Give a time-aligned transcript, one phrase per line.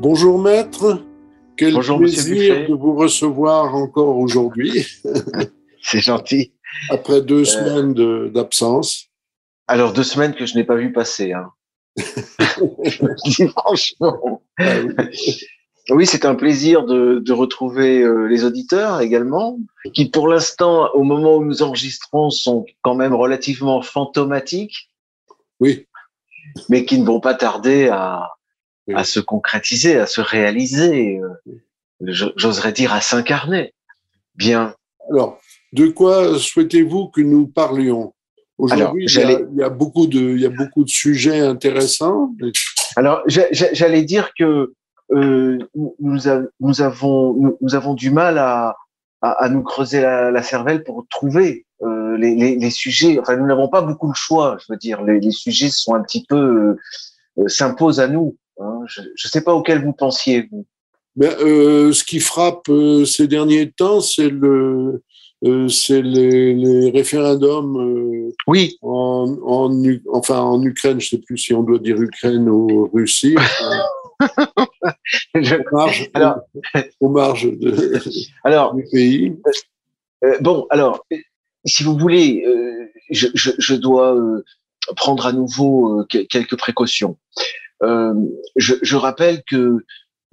[0.00, 1.02] Bonjour maître,
[1.56, 4.86] quel Bonjour, plaisir de vous recevoir encore aujourd'hui,
[5.82, 6.52] C'est gentil.
[6.90, 9.06] après deux semaines de- d'absence.
[9.66, 11.32] Alors, deux semaines que je n'ai pas vu passer.
[11.32, 11.50] Hein.
[11.96, 14.42] je me dis franchement.
[14.58, 15.42] Ah oui.
[15.90, 19.58] Oui, c'est un plaisir de, de retrouver euh, les auditeurs également,
[19.94, 24.90] qui pour l'instant, au moment où nous enregistrons, sont quand même relativement fantomatiques,
[25.60, 25.86] Oui,
[26.68, 28.28] mais qui ne vont pas tarder à,
[28.88, 28.94] Oui.
[28.96, 31.28] à se concrétiser, à se réaliser, euh,
[32.00, 33.74] j'oserais dire à s'incarner.
[34.34, 34.74] Bien.
[35.10, 35.38] alors,
[35.72, 38.14] de quoi souhaitez-vous que nous parlions?
[38.56, 40.88] Aujourd'hui, il, y a- j'allais- il y a beaucoup de, il y a beaucoup de
[40.88, 42.32] sujets intéressants.
[42.96, 44.72] Alors, j'a- j'a- j'allais dire que
[45.12, 48.76] euh, nous, nous a- nous avons nous, nous avons du mal à,
[49.22, 53.18] à, à nous creuser la, la cervelle pour trouver euh, les, les, les sujets.
[53.20, 54.56] Enfin, nous n'avons pas beaucoup de choix.
[54.60, 56.76] Je veux dire, les, les sujets sont un petit peu
[57.38, 58.36] euh, s'imposent à nous.
[58.88, 60.66] Je ne sais pas auquel vous pensiez vous.
[61.16, 65.02] Ben, euh, ce qui frappe euh, ces derniers temps, c'est le,
[65.44, 68.76] euh, c'est les, les référendums Oui.
[68.82, 71.00] en, en, enfin en Ukraine.
[71.00, 73.34] Je sais plus si on doit dire Ukraine ou Russie.
[75.34, 76.40] Je- Au marge, Alors-
[77.00, 77.98] au marge de-
[78.44, 79.36] alors, du pays.
[80.40, 81.04] Bon, alors,
[81.64, 82.44] si vous voulez,
[83.10, 84.16] je, je, je dois
[84.96, 87.16] prendre à nouveau que- quelques précautions.
[87.82, 88.14] Euh,
[88.56, 89.56] je, je rappelle que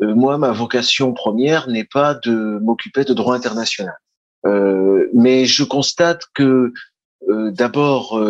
[0.02, 3.96] euh, moi, ma vocation première n'est pas de m'occuper de droit international.
[4.46, 6.72] Euh, mais je constate que
[7.28, 8.22] d'abord,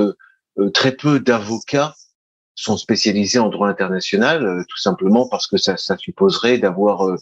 [0.73, 1.95] très peu d'avocats
[2.53, 7.17] sont spécialisés en droit international, tout simplement parce que ça, ça supposerait d'avoir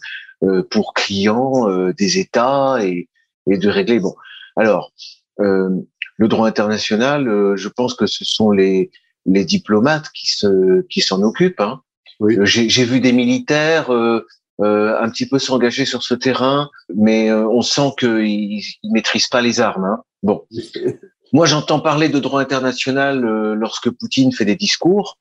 [0.70, 1.66] pour clients
[1.98, 3.08] des États et,
[3.50, 3.98] et de régler.
[3.98, 4.14] Bon,
[4.54, 4.92] alors
[5.38, 8.92] le droit international, je pense que ce sont les
[9.26, 11.60] les diplomates qui se qui s'en occupent.
[11.60, 11.80] Hein.
[12.20, 12.36] Oui.
[12.38, 14.26] Euh, J'ai vu des militaires euh,
[14.60, 19.28] euh, un petit peu s'engager sur ce terrain, mais euh, on sent qu'ils ils maîtrisent
[19.28, 19.84] pas les armes.
[19.84, 20.02] Hein.
[20.22, 20.44] Bon,
[21.32, 25.18] moi j'entends parler de droit international euh, lorsque Poutine fait des discours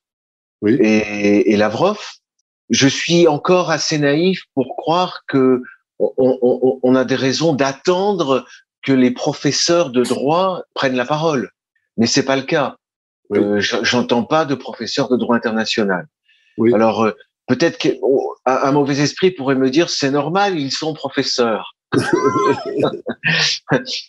[0.61, 0.73] Oui.
[0.79, 1.99] et, et Lavrov.
[2.69, 5.61] Je suis encore assez naïf pour croire que
[5.99, 8.45] on, on- on a des raisons d'attendre
[8.83, 11.51] que les professeurs de droit prennent la parole,
[11.97, 12.75] mais c'est pas le cas.
[13.29, 13.39] Oui.
[13.39, 16.07] Euh, J'entends pas de professeurs de droit international.
[16.58, 16.74] Oui.
[16.74, 17.12] Alors euh,
[17.47, 17.94] peut-être qu'un
[18.46, 21.75] un mauvais esprit pourrait me dire c'est normal, ils sont professeurs.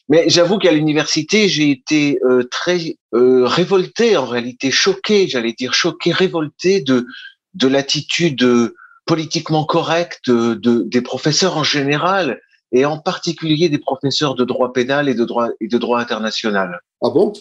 [0.08, 5.74] Mais j'avoue qu'à l'université, j'ai été euh, très euh, révolté, en réalité choqué, j'allais dire
[5.74, 7.06] choqué, révolté de
[7.54, 8.74] de l'attitude euh,
[9.06, 12.40] politiquement correcte de, de- des professeurs en général
[12.72, 16.80] et en particulier des professeurs de droit pénal et de droit et de droit international.
[17.02, 17.32] Ah bon?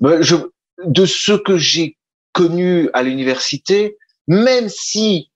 [0.00, 0.36] Ben, je,
[0.84, 1.96] de ce que j'ai
[2.32, 3.96] connu à l'université,
[4.30, 5.28] même si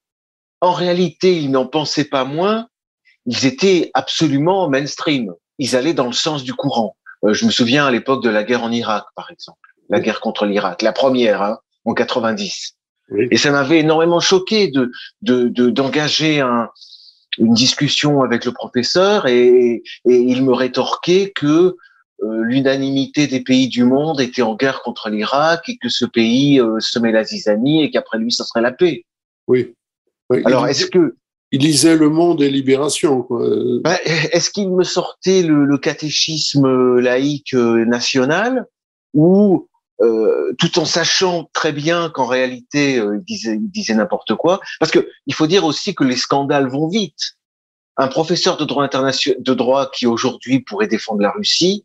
[0.60, 2.68] en réalité ils n'en pensaient pas moins,
[3.26, 5.32] ils étaient absolument mainstream.
[5.58, 6.96] Ils allaient dans le sens du courant.
[7.24, 10.20] Euh, je me souviens à l'époque de la guerre en Irak, par exemple, la guerre
[10.20, 12.76] contre l'Irak, la première, hein, en 90.
[13.10, 13.26] Oui.
[13.32, 16.68] Et ça m'avait énormément choqué de de- de- d'engager un,
[17.38, 21.76] une discussion avec le professeur et, et il me rétorquait que
[22.22, 26.78] l'unanimité des pays du monde était en guerre contre l'Irak et que ce pays euh,
[26.80, 29.04] semait la zizanie et qu'après lui, ça serait la paix.
[29.46, 29.74] Oui.
[30.30, 31.16] Oui, Alors, est-ce que
[31.54, 33.22] il lisait Le Monde et Libération.
[33.22, 33.44] Quoi.
[33.44, 38.66] Euh, ben, est-ce qu'il me sortait le, le catéchisme laïque euh, national
[39.12, 39.68] ou
[40.00, 44.60] euh, tout en sachant très bien qu'en réalité euh, il disait, il disait n'importe quoi?
[44.80, 47.36] Parce que il faut dire aussi que les scandales vont vite.
[47.96, 51.84] Un professeur de droit international, de droit qui aujourd'hui pourrait défendre la Russie,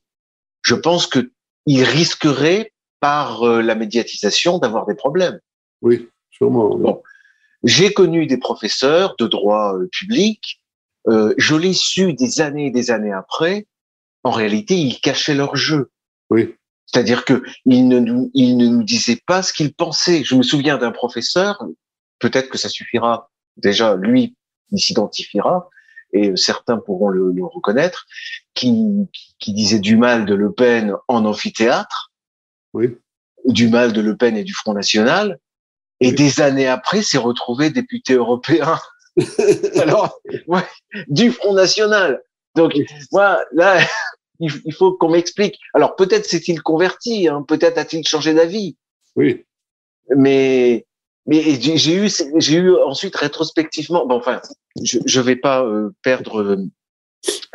[0.62, 1.32] je pense que
[1.66, 5.40] il risquerait par euh, la médiatisation d'avoir des problèmes.
[5.82, 6.76] Oui, sûrement.
[6.76, 6.82] oui.
[6.82, 7.02] Bon.
[7.64, 10.62] J'ai connu des professeurs de droit euh, public,
[11.08, 13.68] euh, je l'ai su des années et des années après,
[14.24, 15.92] en réalité, ils cachaient leur jeu.
[16.30, 16.56] Oui.
[16.86, 20.24] C'est-à-dire que ils ne nous, ils ne nous disaient pas ce qu'ils pensaient.
[20.24, 21.64] Je me souviens d'un professeur,
[22.20, 23.30] peut-être que ça suffira.
[23.58, 24.36] Déjà, lui,
[24.72, 25.70] il s'identifiera
[26.14, 28.06] et certains pourront le, le reconnaître,
[28.54, 29.08] qui,
[29.40, 32.12] qui, disait du mal de Le Pen en amphithéâtre,
[32.74, 32.98] Oui.
[33.46, 35.40] du mal de Le Pen et du Front National,
[36.00, 36.16] et Oui.
[36.16, 38.78] des années après, s'est retrouvé député européen.
[39.82, 40.64] Alors, ouais,
[41.08, 42.22] du Front National.
[42.56, 42.74] Donc,
[43.12, 43.80] moi, là,
[44.40, 45.60] il, il faut qu'on m'explique.
[45.74, 48.78] Alors, peut-être s'est-il converti, hein, peut-être a-t-il changé d'avis,
[49.16, 49.46] Oui.
[50.16, 50.86] mais
[51.26, 54.06] mais j'ai eu j'ai eu ensuite rétrospectivement.
[54.06, 54.42] Bon, enfin,
[54.84, 56.58] je je vais pas euh, perdre euh,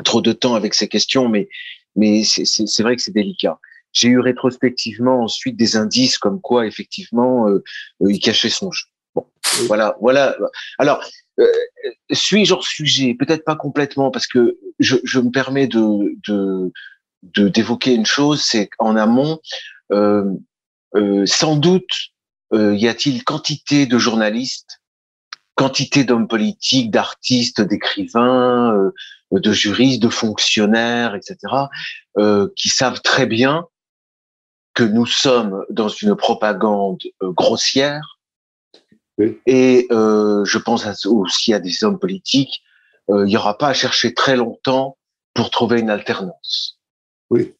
[0.05, 1.49] trop de temps avec ces questions, mais
[1.97, 3.59] mais c'est c'est c'est vrai que c'est délicat.
[3.93, 7.63] J'ai eu rétrospectivement ensuite des indices comme quoi effectivement euh,
[8.03, 8.87] euh, il cachait son jeu.
[9.15, 9.27] Bon,
[9.69, 10.37] voilà, voilà.
[10.79, 11.01] Alors,
[11.39, 11.47] euh,
[12.11, 13.15] suis-je hors sujet?
[13.15, 16.73] Peut-être pas complètement, parce que je, je me permets de, de,
[17.23, 19.39] de d'évoquer une chose, c'est qu'en amont,
[19.93, 20.25] euh,
[20.97, 21.93] euh, sans doute,
[22.53, 24.81] euh, y a-t-il quantité de journalistes,
[25.55, 28.91] quantité d'hommes politiques, d'artistes, d'écrivains, euh,
[29.33, 31.37] de juristes, de fonctionnaires, etc.,
[32.19, 33.67] euh, qui savent très bien
[34.75, 38.19] que nous sommes dans une propagande grossière?
[39.47, 42.65] Et je pense aussi à des hommes politiques.
[43.09, 44.99] Il n'y aura pas à chercher très longtemps
[45.35, 46.81] pour trouver une alternance.
[47.31, 47.55] Oui.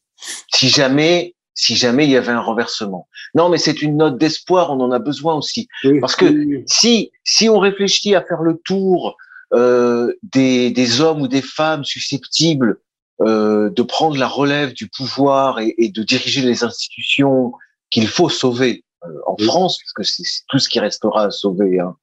[0.53, 3.07] Si jamais si jamais il y avait un renversement.
[3.33, 5.67] Non, mais c'est une note d'espoir, on en a besoin aussi.
[6.01, 9.17] Parce que si si on réfléchit à faire le tour
[9.53, 12.79] euh, des, des hommes ou des femmes susceptibles
[13.21, 17.53] euh, de prendre la relève du pouvoir et, et de diriger les institutions
[17.89, 21.79] qu'il faut sauver euh, en France, parce que c'est tout ce qui restera à sauver.
[21.79, 21.95] Hein.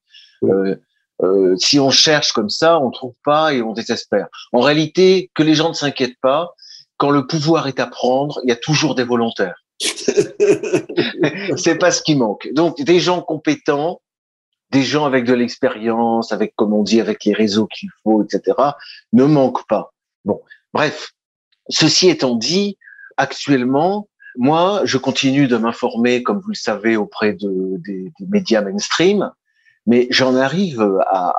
[0.44, 0.76] Euh,
[1.22, 4.28] euh, si on cherche comme ça, on trouve pas et on désespère.
[4.52, 6.54] En réalité, que les gens ne s'inquiètent pas,
[7.02, 9.64] quand le pouvoir est à prendre, il y a toujours des volontaires.
[9.80, 12.48] c'est pas ce qui manque.
[12.52, 14.00] Donc des gens compétents,
[14.70, 18.56] des gens avec de l'expérience, avec comme on dit, avec les réseaux qu'il faut, etc.
[19.12, 19.92] ne manquent pas.
[20.24, 21.10] Bon, bref.
[21.68, 22.78] Ceci étant dit,
[23.16, 29.28] actuellement, moi, je continue de m'informer, comme vous le savez, auprès de, des, médias mainstream,
[29.86, 31.34] mais j'en arrive à,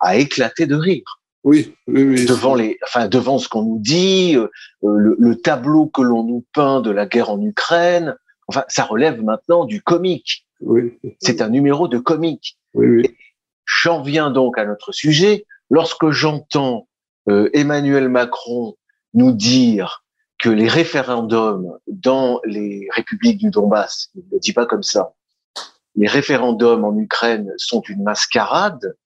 [0.00, 1.20] à éclater de rire.
[1.46, 2.26] Oui, oui, oui.
[2.26, 4.48] Devant les, enfin, devant ce qu'on nous dit, euh,
[4.82, 8.16] le, le, tableau que l'on nous peint de la guerre en Ukraine.
[8.48, 10.44] Enfin, ça relève maintenant du comique.
[10.60, 10.98] Oui.
[11.20, 12.58] C'est un numéro de comique.
[12.74, 13.16] Oui, oui.
[13.64, 15.46] J'en viens donc à notre sujet.
[15.70, 16.88] Lorsque j'entends
[17.28, 18.74] euh, Emmanuel Macron
[19.14, 20.04] nous dire
[20.38, 25.14] que les référendums dans les républiques du Donbass, il ne le dit pas comme ça,
[25.94, 28.96] les référendums en Ukraine sont une mascarade,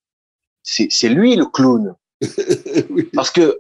[0.63, 1.95] c'est lui le clown.
[3.15, 3.59] Parce que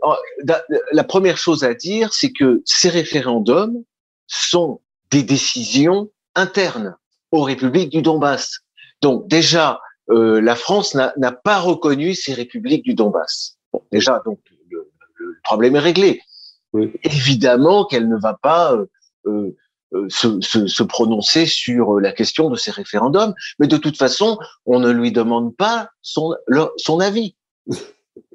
[0.92, 3.84] la première chose à dire, c'est que ces référendums
[4.26, 4.80] sont
[5.10, 6.96] des décisions internes
[7.32, 8.60] aux républiques du Donbass.
[9.02, 9.80] Donc déjà,
[10.10, 13.56] euh, la France n'a pas reconnu ces républiques du Donbass.
[13.72, 14.40] Bon, déjà, donc
[14.70, 16.20] le, le, problème est réglé.
[16.72, 16.92] Oui.
[17.02, 18.74] Évidemment qu'elle ne va pas
[19.26, 19.56] euh,
[19.92, 24.38] euh, se, se, se, prononcer sur la question de ces référendums, mais de toute façon,
[24.66, 26.34] on ne lui demande pas son,
[26.76, 27.34] son avis.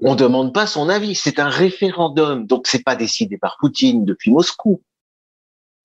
[0.02, 1.16] On demande pas son avis.
[1.16, 4.82] C'est un référendum, donc c'est pas décidé par Poutine depuis Moscou.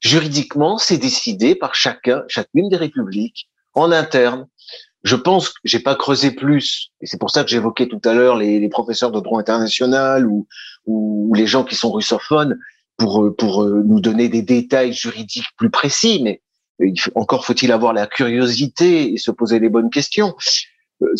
[0.00, 4.46] Juridiquement, c'est décidé par chacun, chacune des républiques en interne.
[5.02, 8.12] Je pense que j'ai pas creusé plus, et c'est pour ça que j'évoquais tout à
[8.12, 10.46] l'heure les, les, professeurs de droit international ou,
[10.86, 12.58] ou, les gens qui sont russophones
[12.98, 16.20] pour pour euh, nous donner des détails juridiques plus précis.
[16.22, 16.42] Mais
[17.14, 20.34] encore faut-il avoir la curiosité et se poser les bonnes questions.
[21.02, 21.14] Euh,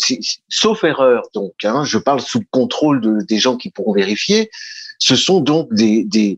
[0.49, 4.51] sauf erreur, donc, hein, je parle sous le contrôle de, des gens qui pourront vérifier,
[4.99, 6.37] ce sont donc des, des,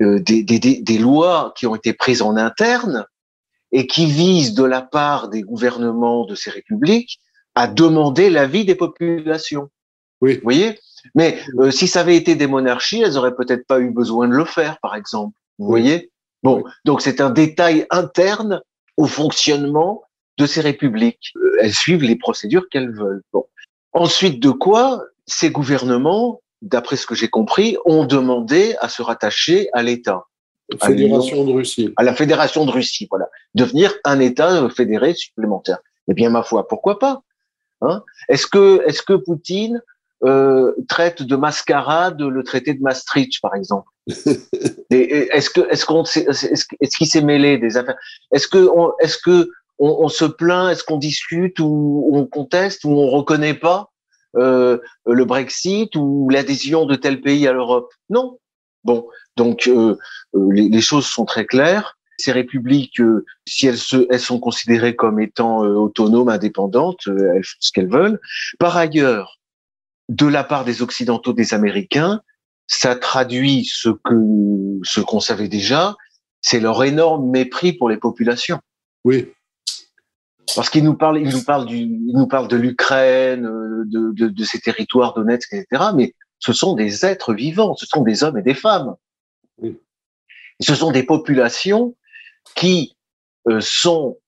[0.00, 3.06] euh, des, des, des, lois qui ont été prises en interne
[3.70, 7.20] et qui visent de la part des gouvernements de ces républiques
[7.54, 9.70] à demander l'avis des populations.
[10.20, 10.36] Oui.
[10.36, 10.78] Vous voyez?
[11.14, 14.34] Mais euh, si ça avait été des monarchies, elles auraient peut-être pas eu besoin de
[14.34, 15.36] le faire, par exemple.
[15.58, 15.82] Vous oui.
[15.82, 16.10] voyez?
[16.42, 18.62] Bon, donc c'est un détail interne
[18.96, 20.02] au fonctionnement
[20.38, 21.32] de ces républiques.
[21.36, 23.22] Euh, elles suivent les procédures qu'elles veulent.
[23.32, 23.46] Bon.
[23.92, 29.68] Ensuite de quoi, ces gouvernements, d'après ce que j'ai compris, ont demandé à se rattacher
[29.72, 30.24] à l'État.
[30.80, 31.92] Fédération de Russie.
[31.96, 33.28] À la Fédération de Russie, voilà.
[33.54, 35.78] Devenir un État fédéré supplémentaire.
[36.08, 37.22] Eh bien, ma foi, pourquoi pas
[37.82, 38.02] hein?
[38.28, 39.82] Est-ce que, est-ce que Poutine
[40.24, 43.88] euh, traite de mascarade le traité de Maastricht, par exemple?
[44.90, 47.96] Est-ce que, est-ce qu'on, est-ce qu'il s'est mêlé des affaires?
[48.30, 48.68] Est-ce que,
[49.00, 49.48] est-ce que
[49.82, 53.90] on, se plaint, est-ce qu'on discute ou on conteste ou on reconnaît pas
[54.36, 57.92] euh, le Brexit ou l'adhésion de tel pays à l'Europe?
[58.08, 58.38] Non.
[58.84, 59.96] Bon, donc euh,
[60.34, 61.98] euh, les, choses sont très claires.
[62.18, 63.00] Ces républiques,
[63.46, 68.20] si elles, sont considérées comme étant autonomes, indépendantes, elles font ce qu'elles veulent.
[68.60, 69.40] Par ailleurs,
[70.08, 72.20] de la part des Occidentaux, des Américains,
[72.68, 74.14] ça traduit ce que
[74.84, 75.96] ce qu'on savait déjà,
[76.40, 78.60] c'est leur énorme mépris pour les populations.
[79.04, 79.32] Oui.
[80.54, 84.28] Parce qu'il nous parle, il nous parle du, il nous parle de l'Ukraine, de, de,
[84.28, 85.84] de, ces territoires Donetsk, etc.
[85.94, 88.94] Mais ce sont des êtres vivants, ce sont des hommes et des femmes.
[89.58, 89.78] Oui.
[90.60, 91.96] Ce sont des populations
[92.54, 92.96] qui
[93.48, 94.18] euh, sont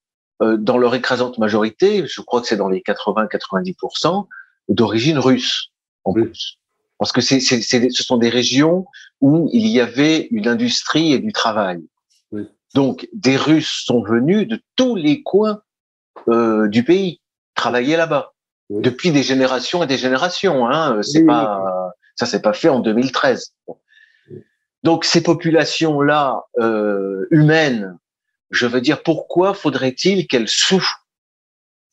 [0.42, 4.26] euh, dans leur écrasante majorité, je crois que c'est dans les 80-90%,
[4.68, 5.70] d'origine russe
[6.04, 6.22] en oui.
[6.22, 6.58] plus.
[6.98, 8.86] Parce que c'est, c'est, c'est, ce sont des régions
[9.20, 11.82] où il y avait une industrie et du travail.
[12.32, 12.48] Oui.
[12.74, 15.60] Donc, des Russes sont venus de tous les coins
[16.28, 17.20] euh, du pays,
[17.54, 18.32] travailler là-bas.
[18.70, 20.66] depuis des générations et des générations.
[20.68, 21.02] Hein.
[21.02, 23.54] C'est pas ça, c'est pas fait en 2013.
[24.82, 27.98] Donc ces populations-là euh, humaines,
[28.50, 31.06] je veux dire, pourquoi faudrait-il qu'elles souffrent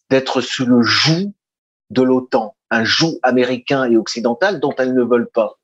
[0.09, 1.33] d'être sous le joug
[1.89, 5.57] de l'OTAN, un joug américain et occidental dont elles ne veulent pas?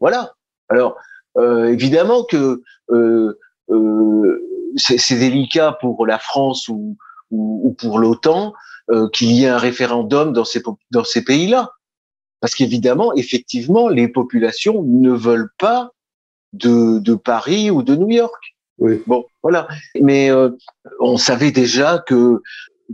[0.00, 0.34] Voilà.
[0.68, 0.96] Alors
[1.38, 3.38] euh, évidemment que euh,
[3.70, 4.44] euh
[4.76, 6.96] c'est délicat pour la France ou,
[7.30, 8.52] ou, ou pour l'OTAN
[8.90, 11.72] euh, qu'il y ait un référendum dans ces, dans ces pays-là.
[12.40, 15.92] Parce qu'évidemment, effectivement, les populations ne veulent pas
[16.52, 18.56] de, de Paris ou de New York.
[18.78, 19.02] Oui.
[19.06, 19.68] Bon, voilà.
[20.00, 20.50] Mais euh,
[21.00, 22.40] on savait déjà que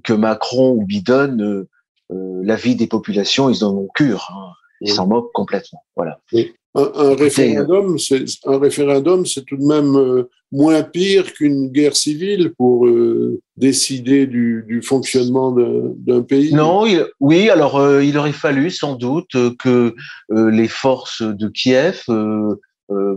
[0.03, 1.69] que Macron ou Biden, euh,
[2.11, 4.29] euh la vie des populations, ils en ont cure.
[4.35, 4.53] Hein.
[4.81, 5.85] Ils s'en moquent complètement.
[5.95, 6.19] Voilà.
[6.33, 6.55] Oui.
[6.77, 11.95] Un, un référendum, c'est un référendum, c'est tout de même euh, moins pire qu'une guerre
[11.95, 16.53] civile pour euh, décider du, du fonctionnement d'un pays.
[16.53, 17.49] Non, il, oui.
[17.49, 19.95] Alors, euh, il aurait fallu sans doute que
[20.31, 22.05] les forces de Kiev,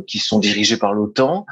[0.08, 1.46] qui sont dirigées par l'OTAN,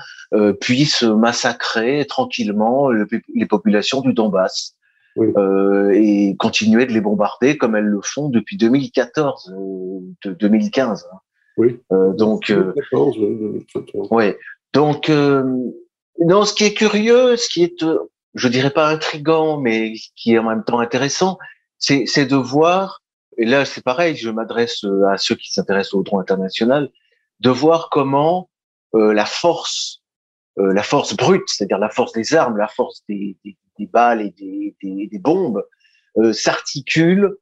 [0.61, 4.75] puissent massacrer tranquillement les populations du Donbass.
[5.15, 5.27] Oui.
[5.37, 11.07] Euh, et continuer de les bombarder comme elles le font depuis 2014, euh, de 2015.
[11.57, 11.79] Oui.
[11.91, 13.59] Euh, donc, euh, 14, euh,
[14.11, 14.37] ouais.
[14.73, 15.43] Donc, euh,
[16.19, 17.99] non, ce qui est curieux, ce qui est, euh,
[18.33, 21.37] je dirais pas intrigant, mais qui est en même temps intéressant,
[21.77, 23.01] c'est, c'est de voir.
[23.37, 24.15] Et là, c'est pareil.
[24.15, 26.89] Je m'adresse euh, à ceux qui s'intéressent au droit international,
[27.39, 28.49] de voir comment
[28.97, 30.01] la force,
[30.55, 34.31] la force brute, c'est-à-dire la force des armes, la force des, des des balles et
[34.31, 35.63] des, des, des bombes,
[36.17, 37.35] euh, s'articulent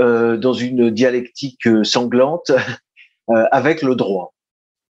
[0.00, 2.58] euh, dans une dialectique euh, sanglante euh,
[3.28, 4.34] avec le droit.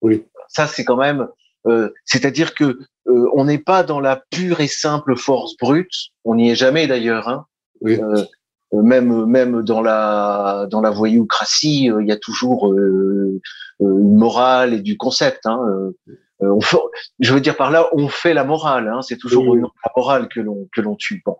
[0.01, 0.25] Oui.
[0.47, 1.27] Ça, c'est quand même,
[1.67, 5.93] euh, c'est-à-dire que euh, on n'est pas dans la pure et simple force brute.
[6.23, 7.27] On n'y est jamais d'ailleurs.
[7.27, 7.45] Hein.
[7.81, 7.99] Oui.
[8.73, 13.39] même même dans la dans la voyoucratie, il y a toujours une
[13.79, 15.45] morale et du concept.
[15.45, 15.91] Hein.
[16.41, 16.77] Euh, on fait,
[17.19, 18.87] je veux dire par là, on fait la morale.
[18.87, 19.61] Hein, c'est toujours Oui.
[19.61, 21.21] la morale que l'on que l'on tue.
[21.25, 21.37] Bon,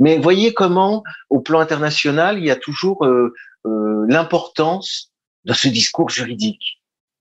[0.00, 3.34] mais voyez comment, au plan international, il y a toujours euh,
[3.66, 5.12] euh, l'importance
[5.44, 6.80] de ce discours juridique,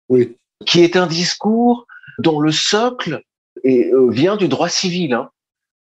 [0.10, 0.36] Oui.
[0.66, 1.86] qui est un discours
[2.20, 3.22] dont le socle
[3.64, 5.14] est, euh, vient du droit civil.
[5.14, 5.30] Hein.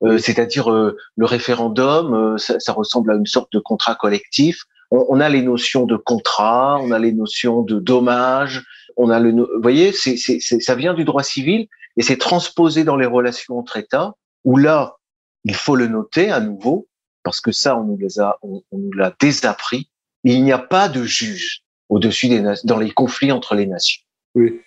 [0.04, 4.62] Euh, C'est-à-dire euh, le référendum, euh, ça, ça ressemble à une sorte de contrat collectif.
[4.90, 8.64] On, on a les notions de contrat, on a les notions de dommage,
[8.96, 11.66] on a le, no- vous voyez, c'est, c'est, c'est- ça vient du droit civil
[11.96, 14.14] et c'est transposé dans les relations entre États,
[14.44, 14.96] où là,
[15.44, 16.86] il faut le noter à nouveau,
[17.22, 19.88] parce que ça, on nous les a, on, on nous l'a désappris.
[20.24, 24.02] Il n'y a pas de juge au-dessus des dans les conflits entre les nations.
[24.34, 24.60] Oui.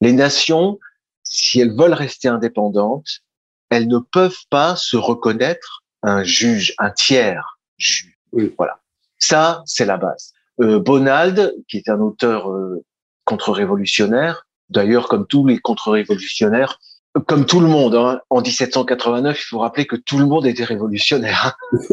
[0.00, 0.78] Les nations,
[1.22, 3.22] si elles veulent rester indépendantes,
[3.70, 8.16] elles ne peuvent pas se reconnaître un juge, un tiers juge.
[8.32, 8.54] Oui.
[8.56, 8.80] Voilà.
[9.18, 10.32] Ça, c'est la base.
[10.60, 12.84] Euh, Bonald, qui est un auteur euh,
[13.24, 16.78] contre-révolutionnaire, d'ailleurs comme tous les contre-révolutionnaires,
[17.26, 20.64] comme tout le monde, hein, en 1789, il faut rappeler que tout le monde était
[20.64, 21.56] révolutionnaire.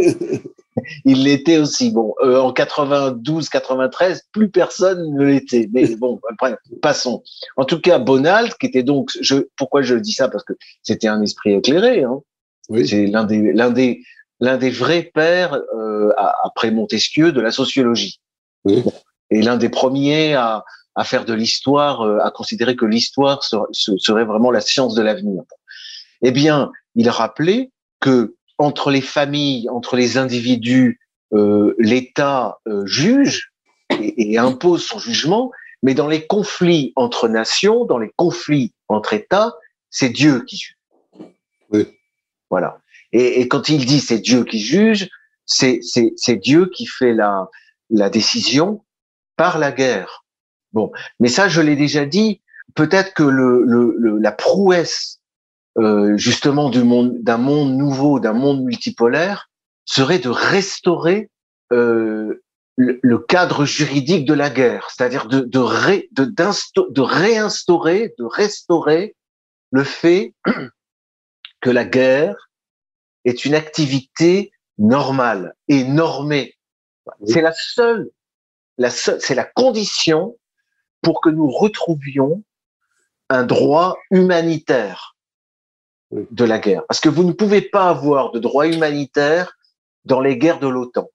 [1.06, 1.92] il l'était aussi.
[1.92, 5.70] Bon, euh, en 92, 93, plus personne ne l'était.
[5.72, 7.24] Mais bon, après, passons.
[7.58, 10.30] En tout cas, Bonald, qui était donc, je, pourquoi je dis ça?
[10.30, 12.04] Parce que c'était un esprit éclairé.
[12.04, 12.20] Hein.
[12.70, 12.88] Oui.
[12.88, 14.02] C'est l'un des, l'un des,
[14.40, 16.12] l'un des vrais pères euh,
[16.44, 18.20] après Montesquieu de la sociologie.
[18.66, 18.84] Oui.
[19.30, 20.64] Et l'un des premiers à,
[20.96, 24.94] à faire de l'histoire, euh, à considérer que l'histoire ser- se- serait vraiment la science
[24.96, 25.44] de l'avenir.
[26.22, 31.00] Eh bien, il rappelait que entre les familles, entre les individus,
[31.34, 33.52] euh, l'État euh, juge
[34.00, 39.14] et, et impose son jugement, mais dans les conflits entre nations, dans les conflits entre
[39.14, 39.54] États,
[39.90, 40.78] c'est Dieu qui juge.
[41.72, 41.88] Oui.
[42.50, 42.78] Voilà.
[43.12, 45.10] Et, et quand il dit c'est Dieu qui juge,
[45.46, 45.82] c'est
[46.38, 47.50] Dieu qui fait la
[47.90, 48.86] la décision
[49.36, 50.23] par la guerre.
[50.74, 52.42] Bon, mais ça je l'ai déjà dit.
[52.76, 55.20] Peut-être que le, le, le- la prouesse
[55.78, 59.50] euh, justement du monde d'un monde nouveau, d'un monde multipolaire,
[59.86, 61.30] serait de restaurer
[61.72, 62.42] euh,
[62.78, 68.24] le, le cadre juridique de la guerre, c'est-à-dire de de, ré, de, de réinstaurer, de
[68.24, 69.16] restaurer
[69.72, 70.34] le fait
[71.62, 72.50] que la guerre
[73.26, 76.56] est une activité normale et normée.
[77.28, 78.10] C'est la seule,
[78.78, 80.36] la seule, c'est la condition
[81.04, 82.44] pour que nous retrouvions
[83.30, 85.16] un droit humanitaire
[86.12, 86.26] Oui.
[86.32, 86.84] de la guerre.
[86.88, 89.58] Parce que vous ne pouvez pas avoir de droit humanitaire
[90.06, 91.10] dans les guerres de l'OTAN,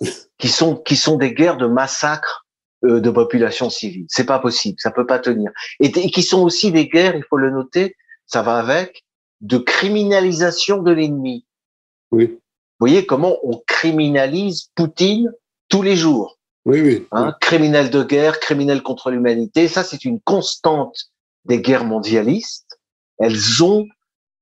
[0.38, 2.46] qui sont, qui sont des guerres de massacre
[2.84, 4.06] euh, de populations civiles.
[4.08, 5.50] C'est pas possible, ça peut pas tenir.
[5.80, 9.04] Et, et qui sont aussi des guerres, il faut le noter, ça va avec,
[9.40, 11.46] de criminalisation de l'ennemi.
[12.10, 12.26] Oui.
[12.26, 15.32] Vous voyez comment on criminalise Poutine
[15.68, 16.35] tous les jours.
[16.66, 17.06] Oui, oui.
[17.12, 19.68] Hein, criminels de guerre, criminels contre l'humanité.
[19.68, 21.12] Ça, c'est une constante
[21.44, 22.80] des guerres mondialistes.
[23.18, 23.86] Elles ont,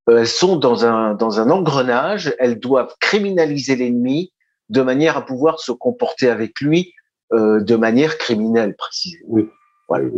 [0.09, 2.35] euh, elles sont dans un dans un engrenage.
[2.39, 4.33] Elles doivent criminaliser l'ennemi
[4.71, 6.95] de manière à pouvoir se comporter avec lui
[7.35, 9.27] euh, de manière criminelle, précisément.
[9.29, 9.49] Oui.
[9.89, 10.09] Voilà.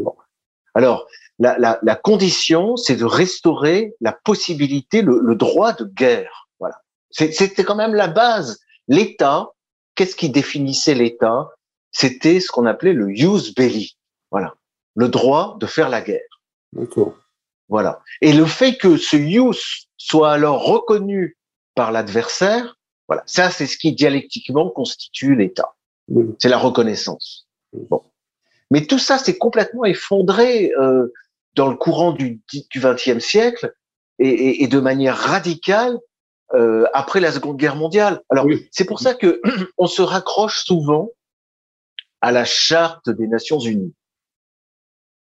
[0.74, 1.08] Alors,
[1.40, 6.48] la, la, la condition, c'est de restaurer la possibilité, le, le droit de guerre.
[6.60, 6.76] Voilà.
[7.10, 8.60] C'était quand même la base.
[8.86, 9.48] L'État,
[9.96, 11.48] qu'est-ce qui définissait l'État?
[11.98, 13.96] C'était ce qu'on appelait le use belli.
[14.30, 14.54] Voilà.
[14.96, 16.42] Le droit de faire la guerre.
[16.74, 17.14] D'accord.
[17.70, 18.02] Voilà.
[18.20, 21.38] Et le fait que ce use soit alors reconnu
[21.74, 22.76] par l'adversaire,
[23.08, 23.22] voilà.
[23.24, 25.74] Ça, c'est ce qui dialectiquement constitue l'État.
[26.38, 27.48] C'est la reconnaissance.
[27.72, 28.02] Bon.
[28.70, 31.14] Mais tout ça, c'est complètement effondré euh,
[31.54, 32.42] dans le courant du
[32.76, 33.72] XXe siècle
[34.18, 35.96] et, et, et, de manière radicale
[36.52, 38.20] euh, après la Seconde Guerre mondiale.
[38.28, 38.68] Alors, Oui.
[38.70, 39.40] c'est pour ça que
[39.78, 41.10] on se raccroche souvent
[42.20, 43.94] à la Charte des Nations Unies.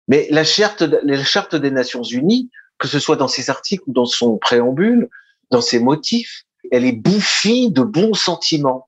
[0.08, 3.94] Mais la Charte, la Charte des Nations Unies, que ce soit dans ses articles ou
[3.94, 5.10] dans son préambule,
[5.52, 8.88] dans ses motifs, elle est bouffie de bons sentiments.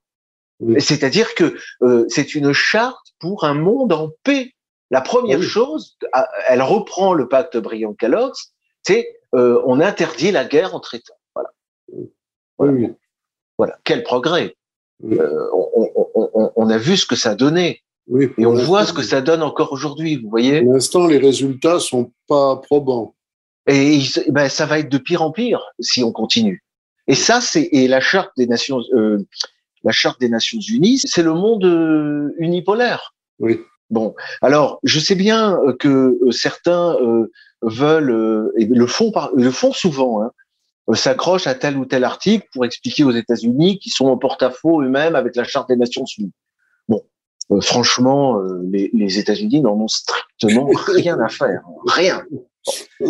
[0.60, 0.80] Oui.
[0.80, 4.54] C'est-à-dire que euh, c'est une charte pour un monde en paix.
[4.90, 5.46] La première Oui.
[5.46, 8.52] chose, ah, elle reprend le pacte Briand-Kellogg's,
[8.82, 11.14] c'est euh, on interdit la guerre entre États.
[11.34, 11.50] Voilà.
[11.88, 12.10] Oui,
[12.58, 12.72] Voilà.
[12.72, 12.88] oui.
[13.58, 13.78] Voilà.
[13.84, 14.56] Quel progrès.
[15.04, 18.84] Euh, on, on- on- on a vu ce que ça donnait Oui, et on voit
[18.84, 20.16] ce que ça donne encore aujourd'hui.
[20.16, 23.14] Vous voyez Pour l'instant, les résultats sont pas probants.
[23.68, 26.64] Et il- ben, ça va être de pire en pire si on continue.
[27.06, 29.18] Et ça, c'est et la charte des Nations, euh,
[29.84, 33.14] la charte des Nations Unies, c'est le monde euh, unipolaire.
[33.38, 33.60] Oui.
[33.90, 37.30] Bon, alors je sais bien euh, que certains euh,
[37.62, 40.32] veulent et le font par, le font souvent, hein,
[40.94, 45.14] s'accrochent à tel ou tel article pour expliquer aux États-Unis qu'ils sont en porte-à-faux eux-mêmes
[45.14, 46.32] avec la charte des Nations Unies.
[47.52, 52.24] Euh, franchement, euh, les, les États-Unis n'en ont strictement rien à faire, rien.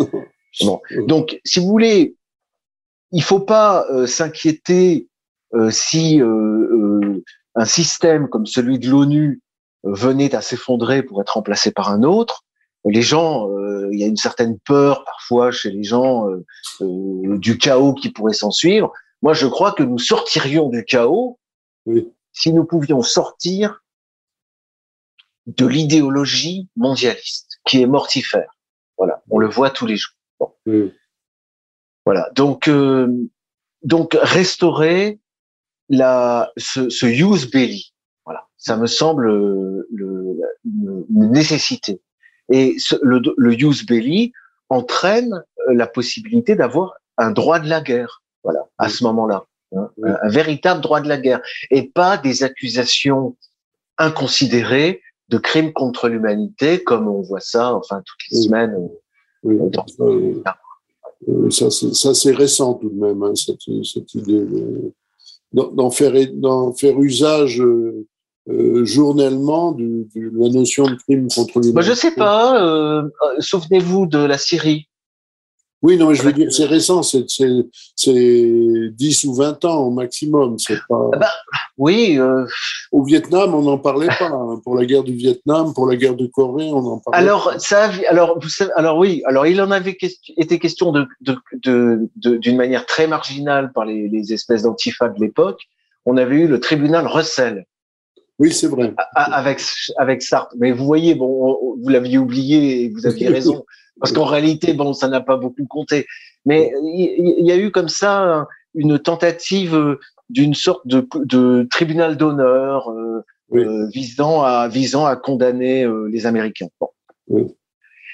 [0.65, 0.81] Bon.
[1.07, 2.17] Donc, si vous voulez,
[3.13, 5.07] il faut pas euh, s'inquiéter
[5.69, 9.41] si un système comme celui de l'ONU
[9.83, 12.43] venait à s'effondrer pour être remplacé par un autre.
[12.83, 13.49] Les gens,
[13.91, 16.27] il y a une certaine peur parfois chez les gens
[16.81, 18.91] du chaos qui pourrait s'en suivre.
[19.21, 21.39] Moi, je crois que nous sortirions du chaos
[21.85, 22.09] Oui.
[22.33, 23.80] si nous pouvions sortir
[25.47, 28.55] de l'idéologie mondialiste qui est mortifère.
[28.97, 30.15] Voilà, on le voit tous les jours.
[30.65, 30.93] Oui.
[32.05, 32.29] Voilà.
[32.35, 33.07] Donc, euh,
[33.83, 35.19] donc restaurer
[35.89, 37.93] la, ce, ce use belly.
[38.25, 38.47] Voilà.
[38.57, 42.01] Ça me semble euh, le, une, nécessité.
[42.51, 44.33] Et ce, le, le use belly
[44.69, 45.33] entraîne
[45.67, 48.21] euh, la possibilité d'avoir un droit de la guerre.
[48.43, 48.61] Voilà.
[48.77, 49.45] À ce moment-là.
[49.75, 49.89] hein.
[50.03, 51.41] Un, un véritable droit de la guerre.
[51.71, 53.35] Et pas des accusations
[53.97, 58.43] inconsidérées de crimes contre l'humanité, comme on voit ça, enfin, toutes les Oui.
[58.45, 58.89] semaines.
[59.43, 59.57] Oui.
[59.71, 60.43] dans- euh,
[61.29, 64.91] euh, ça, c'est- ça, c'est récent tout de même, hein, cette, cette idée de-
[65.53, 66.13] d'en faire,
[66.77, 68.05] faire usage euh,
[68.49, 71.73] euh, journellement de, de la notion de crime contre l'humanité.
[71.75, 72.63] Bah, je sais pas.
[72.63, 73.03] euh,
[73.39, 74.87] Souvenez-vous de la Syrie.
[75.83, 77.65] Oui, non, mais je veux dire, c'est récent, c'est c'est-
[77.95, 80.59] c'est 10 ou 20 ans au maximum.
[80.59, 81.09] C'est pas...
[81.13, 81.29] Ah bah,
[81.77, 82.45] Oui, euh,
[82.91, 84.27] Au Vietnam, on n'en parlait pas.
[84.27, 84.59] hein.
[84.63, 87.85] Pour la guerre du Vietnam, pour la guerre de Corée, on en parlait alors ça,
[87.85, 91.37] a- alors vous savez, alors oui, alors il en avait question- été question de de-
[91.63, 95.61] de- de- d'une manière très marginale par les, les espèces d'antifa de l'époque.
[96.05, 97.65] On avait eu le tribunal Russell
[98.39, 98.93] Oui, c'est vrai.
[99.15, 99.61] avec
[99.97, 100.53] avec Sartre.
[100.59, 103.65] Mais vous voyez, bon, on- on- vous l'aviez oublié et vous aviez raison
[104.01, 106.07] parce qu'en réalité, bon, ça n'a pas beaucoup compté.
[106.45, 112.17] Mais il y, a eu comme ça une tentative euh, d'une sorte de, de tribunal
[112.17, 113.63] d'honneur euh, Oui.
[113.63, 116.69] euh, visant à visant à condamner euh, les Américains.
[116.79, 116.89] Bon.
[117.27, 117.55] Oui.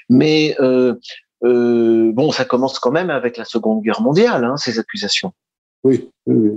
[0.10, 0.56] Mais
[1.42, 5.32] bon, ça commence quand même avec la Seconde Guerre mondiale, hein, ces accusations
[5.84, 6.52] Oui, oui,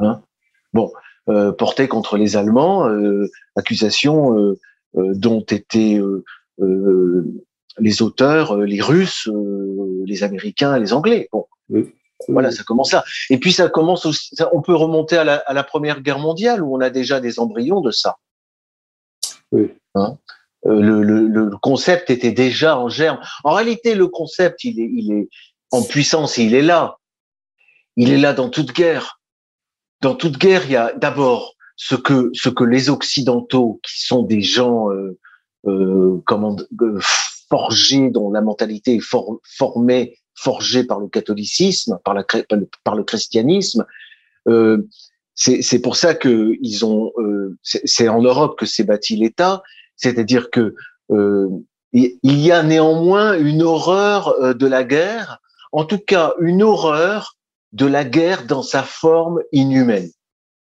[0.75, 0.87] oui.
[1.29, 2.89] euh, portées contre les Allemands,
[3.57, 4.55] accusations
[4.95, 6.25] dont étaient euh,
[6.61, 7.25] euh,
[7.79, 11.29] les auteurs, euh, les Russes, euh, les Américains, les Anglais.
[11.33, 11.47] Bon,
[12.29, 13.05] voilà, ça commence là.
[13.31, 14.35] Et puis ça commence aussi.
[14.35, 17.21] ça- on peut remonter à la, à la Première Guerre mondiale où on a déjà
[17.21, 18.17] des embryons de ça.
[19.53, 19.73] Oui.
[19.95, 20.19] Hein?
[20.67, 23.19] Euh, le, le, le concept était déjà en germe.
[23.45, 25.29] En réalité, le concept, il est, il est
[25.71, 26.99] en puissance et il est là.
[27.97, 29.21] Il est là dans toute guerre.
[30.03, 34.23] Dans toute guerre, il y a d'abord ce que ce que les occidentaux, qui sont
[34.23, 35.19] des gens euh,
[35.67, 37.01] euh, comment euh,
[37.51, 43.85] forgés, dont la mentalité est for- formée, forgée par le catholicisme, par le christianisme,
[44.49, 44.87] euh,
[45.35, 47.13] c'est pour ça que ils ont.
[47.19, 49.63] Euh, c'est en Europe que s'est bâti l'État,
[49.97, 50.75] c'est-à-dire que
[51.11, 51.49] euh,
[51.93, 55.39] il y a néanmoins une horreur euh, de la guerre,
[55.73, 57.37] en tout cas une horreur
[57.73, 60.11] de la guerre dans sa forme inhumaine.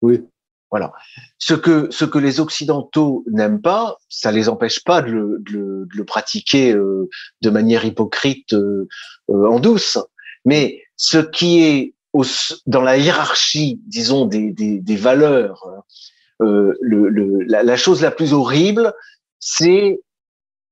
[0.02, 0.24] Oui.
[0.72, 0.92] Voilà.
[1.38, 5.88] Ce que ce que les occidentaux n'aiment pas, ça les empêche pas de le, de
[5.90, 7.10] le, pratiquer euh,
[7.42, 8.88] de manière hypocrite euh,
[9.28, 9.98] en douce.
[10.44, 11.94] Mais ce qui est
[12.66, 15.68] dans la hiérarchie, disons, des, des, des valeurs,
[16.42, 18.94] euh, le, le, la, la, chose la plus horrible,
[19.40, 20.02] c'est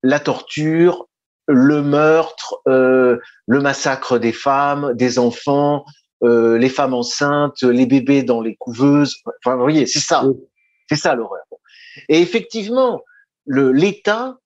[0.03, 1.07] la torture,
[1.47, 5.85] le meurtre, euh, le massacre des femmes, des enfants,
[6.23, 9.17] euh, les femmes enceintes, les bébés dans les couveuses.
[9.43, 10.23] Enfin, vous voyez, c'est ça,
[10.89, 11.43] c'est ça l'horreur.
[12.09, 13.01] Et effectivement,
[13.45, 14.37] l'État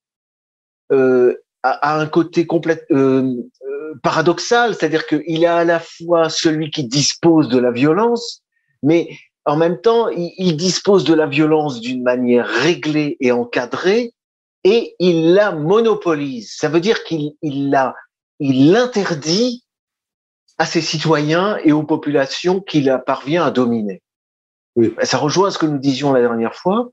[0.91, 3.33] euh, a, a, un côté complètement euh,
[3.67, 8.41] euh, paradoxal, c'est-à-dire qu'il est à la fois celui qui dispose de la violence,
[8.83, 9.09] mais
[9.45, 14.13] en même temps, il, il dispose de la violence d'une manière réglée et encadrée,
[14.63, 16.55] et il la monopolise.
[16.57, 17.95] Ça veut dire qu'il il la,
[18.39, 19.63] il l'interdit
[20.57, 24.01] à ses citoyens et aux populations qu'il parvient à dominer.
[24.75, 24.93] Oui.
[25.03, 26.89] Ça rejoint ce que nous disions la dernière fois,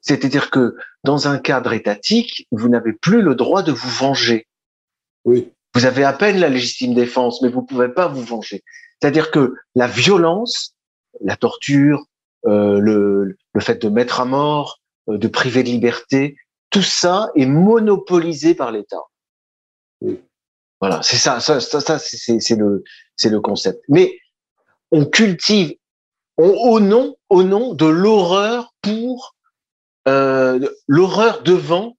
[0.00, 4.46] c'est-à-dire que dans un cadre étatique, vous n'avez plus le droit de vous venger.
[5.24, 5.52] Oui.
[5.74, 8.62] Vous avez à peine la légitime défense, mais vous pouvez pas vous venger.
[9.00, 10.74] C'est-à-dire que la violence,
[11.20, 12.04] la torture,
[12.46, 16.36] euh, le, le fait de mettre à mort, euh, de priver de liberté,
[16.70, 19.02] tout ça est monopolisé par l'État.
[20.00, 20.20] Oui.
[20.80, 22.84] Voilà, c'est ça, ça, ça, ça c'est le,
[23.18, 23.82] c'est le concept.
[23.88, 24.18] Mais
[24.90, 25.74] on cultive
[26.38, 29.34] on, au nom, au nom de l'horreur pour
[30.06, 31.96] euh, l'horreur devant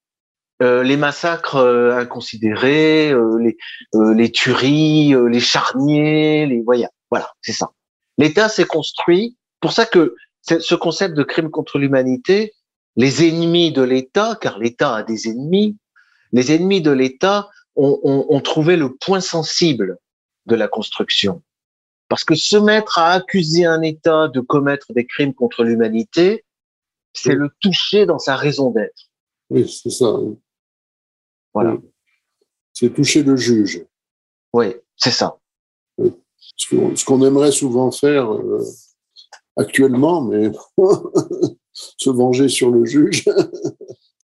[0.63, 3.57] euh, les massacres euh, inconsidérés, les,
[3.93, 7.69] les tueries, les charniers, les voilà, voilà, c'est ça.
[8.17, 12.53] L'État s'est construit pour ça que ce concept de crime contre l'humanité,
[12.95, 15.77] les ennemis de l'État, car l'État a des ennemis,
[16.31, 19.97] les ennemis de l'État ont trouvé le point sensible
[20.49, 21.41] de la construction.
[22.09, 26.43] Parce que se mettre à accuser un État de commettre des crimes contre l'humanité,
[27.13, 29.09] c'est le toucher dans sa raison d'être.
[29.49, 30.17] Oui, c'est ça.
[31.53, 31.77] Voilà.
[32.73, 33.85] C'est toucher le juge.
[34.53, 35.37] Oui, c'est ça.
[36.55, 38.63] Ce qu'on aimerait souvent faire euh,
[39.55, 40.51] actuellement, mais
[41.73, 43.25] se venger sur le juge.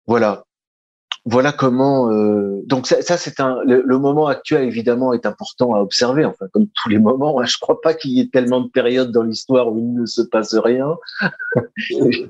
[0.07, 0.45] voilà.
[1.29, 2.13] Voilà comment.
[2.13, 3.59] Euh, donc ça, ça c'est un.
[3.65, 6.25] Le, le, moment actuel évidemment est important à observer.
[6.25, 9.11] Enfin, comme tous les moments, hein, je crois pas qu'il y ait tellement de périodes
[9.11, 10.95] dans l'histoire où il ne se passe rien.
[12.01, 12.29] oui,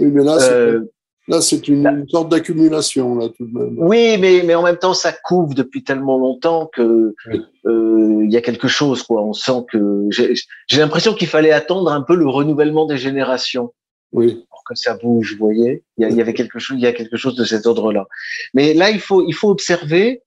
[0.00, 0.92] mais là, c'est, euh,
[1.28, 3.76] là, c'est une, sorte d'accumulation là tout de même.
[3.78, 7.40] Oui, mais mais en même temps, ça couvre depuis tellement longtemps que Oui.
[7.64, 9.22] euh, il y a quelque chose quoi.
[9.22, 10.34] On sent que j'ai,
[10.76, 13.72] l'impression qu'il fallait attendre un peu le renouvellement des générations
[14.12, 15.82] Oui, que ça bouge, vous voyez.
[15.98, 18.06] Il y, avait quelque chose, il y a quelque chose de cet ordre-là.
[18.54, 20.22] Mais là, il faut, il faut observer.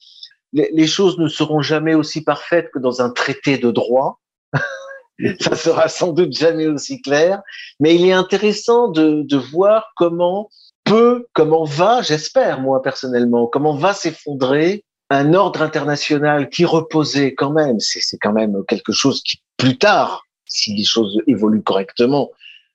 [0.53, 4.19] Les, choses ne seront jamais aussi parfaites que dans un traité de droit.
[5.39, 7.41] ça sera sans doute jamais aussi clair.
[7.79, 10.49] Mais il est intéressant de, de voir comment
[10.83, 17.51] peut, comment va, j'espère moi personnellement, comment va s'effondrer un ordre international qui reposait quand
[17.51, 17.79] même.
[17.79, 22.31] C'est quand même quelque chose qui plus tard, si les choses évoluent correctement,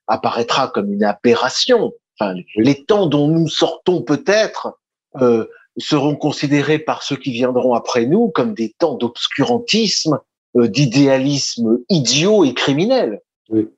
[0.09, 1.93] apparaîtra comme une aberration.
[2.19, 4.79] Enfin, les temps dont nous sortons peut-être
[5.21, 5.47] euh,
[5.79, 10.19] seront considérés par ceux qui viendront après nous comme des temps d'obscurantisme,
[10.57, 13.21] euh, d'idéalisme idiot et criminel.
[13.51, 13.69] Oui.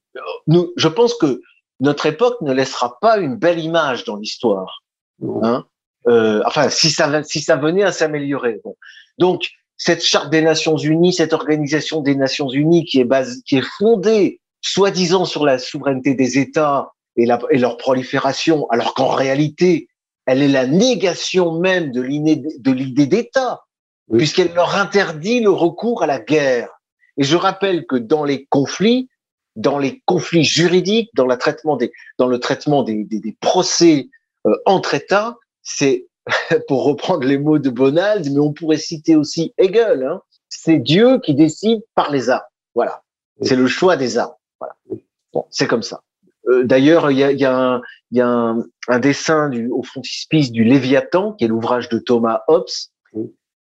[0.47, 1.43] Nous, je pense que
[1.81, 4.83] notre époque ne laissera pas une belle image dans l'histoire.
[5.43, 5.64] Hein
[6.09, 8.61] euh, enfin, si ça, si ça venait à s'améliorer.
[8.64, 8.77] Bon.
[9.19, 13.59] Donc, cette charte des Nations Unies, cette organisation des Nations Unies qui est base, qui
[13.59, 19.09] est fondée soi-disant sur la souveraineté des États et, la, et leur prolifération, alors qu'en
[19.09, 19.88] réalité,
[20.27, 23.62] elle est la négation même de l'idée d'État,
[24.09, 24.18] Oui.
[24.18, 26.68] puisqu'elle leur interdit le recours à la guerre.
[27.16, 29.09] Et je rappelle que dans les conflits,
[29.57, 34.09] dans les conflits juridiques, dans, la traitement des, dans le traitement des, des, des procès
[34.46, 36.07] euh, entre États, c'est,
[36.68, 41.18] pour reprendre les mots de Bonald, mais on pourrait citer aussi Hegel, hein, c'est Dieu
[41.20, 42.42] qui décide par les armes.
[42.75, 43.03] Voilà.
[43.38, 43.49] Oui.
[43.49, 44.35] C'est le choix des armes.
[45.33, 46.03] Bon, c'est comme ça.
[46.49, 49.83] Euh, D'ailleurs, il y a, y a, un, y a un, un, dessin du, au
[49.83, 52.66] frontispice du Léviathan, qui est l'ouvrage de Thomas Hobbes,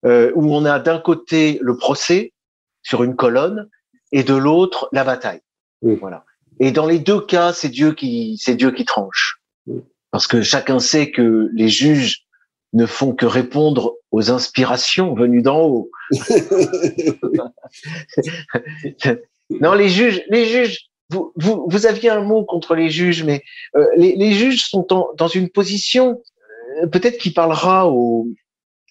[0.06, 2.34] euh, où on a d'un côté le procès
[2.82, 3.70] sur une colonne
[4.12, 5.42] et de l'autre la bataille.
[5.82, 5.96] Oui.
[5.96, 6.26] Voilà.
[6.60, 9.42] Et dans les deux cas, c'est Dieu qui, c'est Dieu qui tranche.
[9.68, 9.82] Oui.
[10.12, 12.26] Parce que chacun sait que les juges
[12.74, 15.92] ne font que répondre aux inspirations venues d'en haut.
[19.50, 23.44] non, les juges, les juges, vous, vous, vous, aviez un mot contre les juges, mais
[23.76, 26.22] euh, les, les, juges sont en, dans une position,
[26.82, 28.28] euh, peut-être qui parlera aux,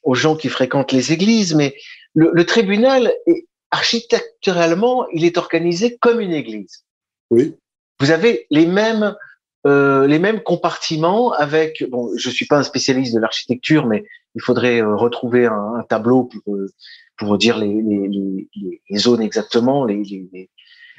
[0.02, 1.74] aux, gens qui fréquentent les églises, mais
[2.14, 6.84] le, le, tribunal, est, architecturalement, il est organisé comme une église.
[7.30, 7.54] Oui.
[8.00, 9.16] Vous avez les mêmes,
[9.66, 14.04] euh, les mêmes compartiments avec, bon, je suis pas un spécialiste de l'architecture, mais
[14.34, 16.56] il faudrait retrouver un, un, tableau pour,
[17.16, 20.02] pour dire les, les, les, les zones exactement, les,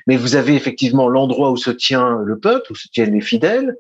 [0.08, 3.76] mais vous avez effectivement l'endroit où se tient le peuple, où se tiennent les fidèles.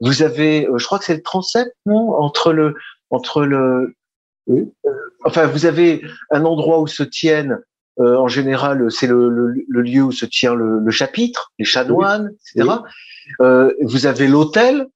[0.00, 2.14] Vous avez, euh, je crois que c'est le transept, non?
[2.14, 2.74] Entre le,
[3.10, 3.94] entre le,
[4.46, 4.68] oui.
[4.84, 4.90] euh,
[5.24, 7.58] enfin, vous avez un endroit où se tiennent,
[7.98, 11.64] euh, en général, c'est le, le, le, lieu où se tient le, le chapitre, les
[11.64, 12.62] chanoines, oui.
[12.62, 12.68] etc.
[12.68, 13.46] Oui.
[13.46, 14.86] Euh, vous avez l'autel.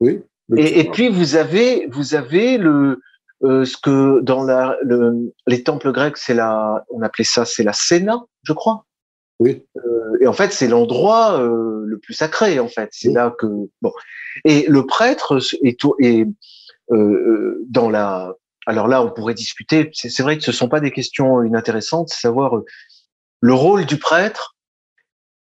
[0.00, 0.20] Oui.
[0.56, 3.00] Et, et, puis vous avez, vous avez le,
[3.44, 7.62] euh, ce que dans la, le, les temples grecs, c'est la, on appelait ça, c'est
[7.62, 8.84] la Sénat, je crois.
[9.40, 9.64] Oui.
[9.76, 12.58] Euh, et en fait, c'est l'endroit euh, le plus sacré.
[12.58, 13.14] En fait, c'est oui.
[13.14, 13.46] là que
[13.82, 13.92] bon.
[14.44, 16.26] Et le prêtre est, est
[16.92, 18.34] euh, dans la.
[18.66, 19.90] Alors là, on pourrait discuter.
[19.92, 22.08] C'est vrai que ce sont pas des questions inintéressantes.
[22.10, 22.64] C'est savoir euh,
[23.40, 24.56] le rôle du prêtre.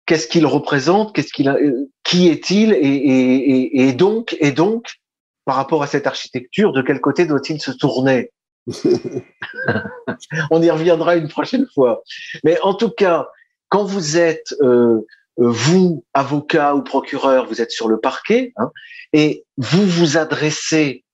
[0.06, 1.56] Qu'est-ce qu'il représente Qu'est-ce qu'il a
[2.04, 4.86] Qui est-il et, et, et, donc et donc
[5.44, 8.32] par rapport à cette architecture, de quel côté doit-il se tourner?
[10.50, 12.02] On y reviendra une prochaine fois.
[12.44, 13.28] Mais en tout cas,
[13.68, 18.70] quand vous êtes euh, vous avocat ou procureur, vous êtes sur le parquet hein,
[19.12, 21.04] et vous vous adressez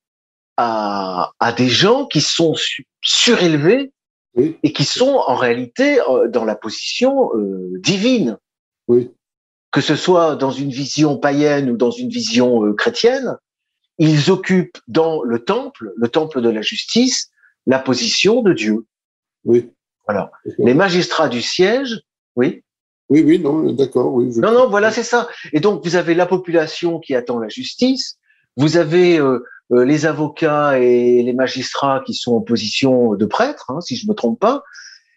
[0.57, 3.93] à, à des gens qui sont su surélevés
[4.35, 4.57] oui.
[4.63, 8.39] et qui sont en réalité euh, dans la position euh, divine.
[8.89, 9.11] Oui.
[9.71, 13.37] Que ce soit dans une vision païenne ou dans une vision euh, chrétienne,
[13.99, 17.31] ils occupent dans le temple, le temple de la justice,
[17.67, 18.87] la position de Dieu.
[19.45, 19.71] Oui.
[20.07, 20.31] Voilà.
[20.59, 22.01] Les magistrats du siège,
[22.37, 22.63] oui.
[23.09, 24.33] Oui, oui, non, d'accord, oui.
[24.35, 24.41] Je...
[24.41, 25.29] Non, non, voilà, c'est ça.
[25.53, 28.19] Et donc, vous avez la population qui attend la justice,
[28.57, 33.71] vous avez euh, euh, les avocats et les magistrats qui sont en position de prêtre,
[33.71, 34.63] hein, si je me trompe pas,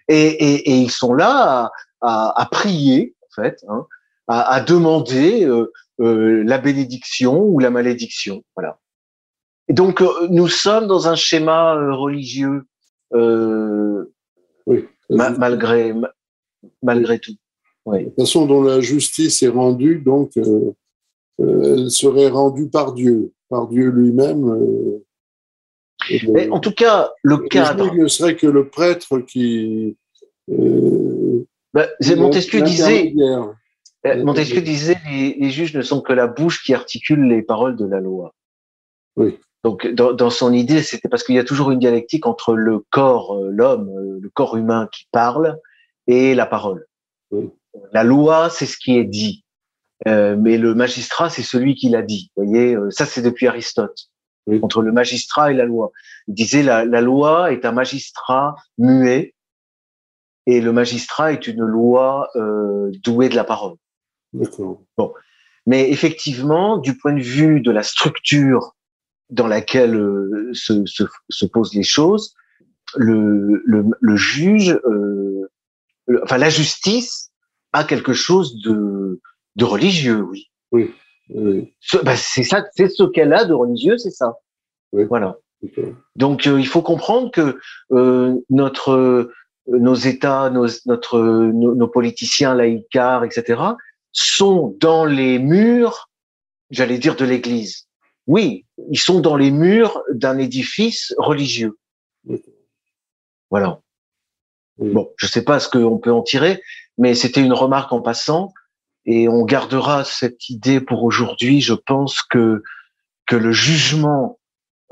[0.10, 3.86] et, et, et ils sont là à, à, à prier, en fait, hein,
[4.28, 8.78] à, à, demander euh, la bénédiction ou la malédiction, voilà.
[9.70, 12.66] Et donc, nous sommes dans un schéma religieux,
[13.14, 15.94] oui, ma malgré
[16.82, 17.36] malgré tout.
[17.86, 18.06] Oui.
[18.18, 20.72] La façon dont la justice est rendue, donc, euh,
[21.40, 24.50] euh, elle serait rendue par Dieu, par Dieu lui-même.
[24.50, 25.04] Euh,
[26.30, 27.94] Mais en tout cas, le cadre.
[27.96, 29.98] Ne serait que le prêtre qui.
[30.48, 33.14] Ben, Montesquieu disait.
[34.24, 37.86] Montesquieu disait les, les, juges ne sont que la bouche qui articule les paroles de
[37.86, 38.36] la loi.
[39.16, 39.40] Oui.
[39.64, 42.86] Donc, dans, dans son idée, c'était parce qu'il y a toujours une dialectique entre le
[42.92, 45.58] corps, l'homme, le corps humain qui parle,
[46.08, 46.86] et la parole.
[47.32, 47.50] Oui.
[47.92, 49.44] La loi, c'est ce qui est dit,
[50.08, 52.32] euh, mais le magistrat, c'est celui qui l'a dit.
[52.36, 54.10] Vous voyez, euh, ça c'est depuis Aristote.
[54.48, 54.60] Oui.
[54.62, 55.92] Entre le magistrat et la loi.
[56.28, 59.34] Il disait la, la loi est un magistrat muet
[60.46, 63.76] et le magistrat est une loi euh, douée de la parole.
[64.34, 64.84] D'accord.
[64.98, 65.14] Bon,
[65.66, 68.76] mais effectivement, du point de vue de la structure
[69.30, 72.36] dans laquelle euh, se, se, se, posent les choses,
[72.96, 75.45] le, le, le juge euh,
[76.24, 77.32] enfin la justice
[77.74, 79.20] a quelque chose de,
[79.56, 80.50] de religieux, oui.
[80.72, 80.94] Oui.
[81.30, 81.74] oui.
[82.04, 84.34] Ben, c'est ça, c'est ce qu'elle a de religieux, c'est ça.
[84.92, 85.06] Oui.
[85.06, 85.38] Voilà.
[85.64, 85.94] Okay.
[86.16, 87.60] Donc euh, il faut comprendre que
[87.92, 89.32] euh, notre
[89.68, 93.62] nos États, nos, notre, nos, nos, politiciens laïcars, etc.,
[94.12, 96.10] sont dans les murs,
[96.70, 97.88] j'allais dire, de l'Église.
[98.28, 101.78] Oui, ils sont dans les murs d'un édifice religieux.
[102.30, 102.54] Okay.
[103.50, 103.80] Voilà.
[104.78, 104.92] Oui.
[104.92, 106.62] Bon, je sais pas ce qu'on peut en tirer,
[106.98, 108.54] mais c'était une remarque en passant,
[109.06, 111.62] et on gardera cette idée pour aujourd'hui.
[111.62, 112.64] Je pense que
[113.26, 114.40] que le jugement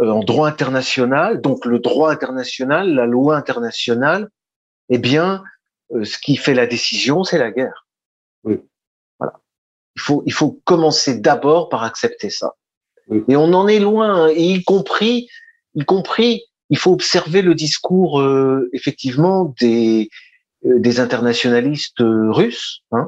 [0.01, 4.29] euh, en droit international, donc le droit international, la loi internationale,
[4.89, 5.43] eh bien,
[5.91, 7.85] euh, ce qui fait la décision, c'est la guerre.
[8.43, 8.59] Oui.
[9.19, 9.39] Voilà.
[9.95, 12.53] Il faut il faut commencer d'abord par accepter ça.
[13.07, 13.23] Oui.
[13.27, 15.27] Et on en est loin, hein, et y compris
[15.75, 20.09] y compris il faut observer le discours euh, effectivement des,
[20.65, 23.07] euh, des internationalistes euh, russes, hein,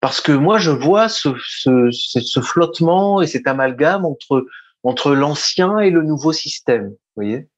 [0.00, 4.46] parce que moi je vois ce, ce, ce, flottement et cet amalgame entre
[4.82, 7.48] entre l'ancien et le nouveau système, vous voyez?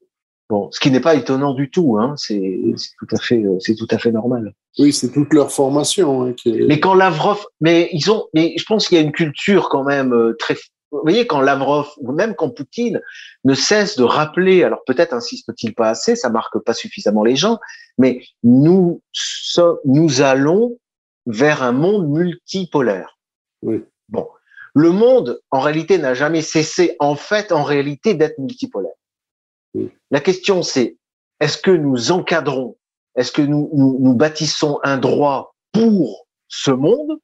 [0.48, 2.58] Bon, ce qui n'est pas étonnant du tout, hein, c'est
[2.98, 4.54] tout à fait c'est tout à fait normal.
[4.78, 6.22] Oui, c'est toute leur formation.
[6.22, 6.66] Hein, qui est...
[6.66, 9.84] Mais quand Lavrov, mais ils ont, mais je pense qu'il y a une culture quand
[9.84, 10.56] même très
[10.90, 13.01] vous voyez, quand Lavrov, ou même quand Poutine
[13.44, 17.59] ne cesse de rappeler, alors peut-être insiste-t-il pas assez, ça marque pas suffisamment les gens,
[17.98, 19.03] mais nous,
[19.85, 20.79] nous allons
[21.27, 23.18] vers un monde multipolaire.
[23.62, 23.85] Oui.
[24.09, 24.29] Bon,
[24.74, 28.94] le monde, en réalité, n'a jamais cessé, en fait, en réalité, d'être multipolaire.
[29.74, 29.90] Oui.
[30.11, 30.96] La question, c'est
[31.40, 32.79] est-ce que nous encadrons,
[33.14, 37.18] est-ce que nous, nous, nous bâtissons un droit pour ce monde,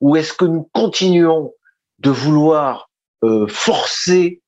[0.00, 1.52] ou est-ce que nous continuons
[2.00, 2.90] de vouloir
[3.22, 4.42] euh, forcer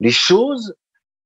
[0.00, 0.74] les choses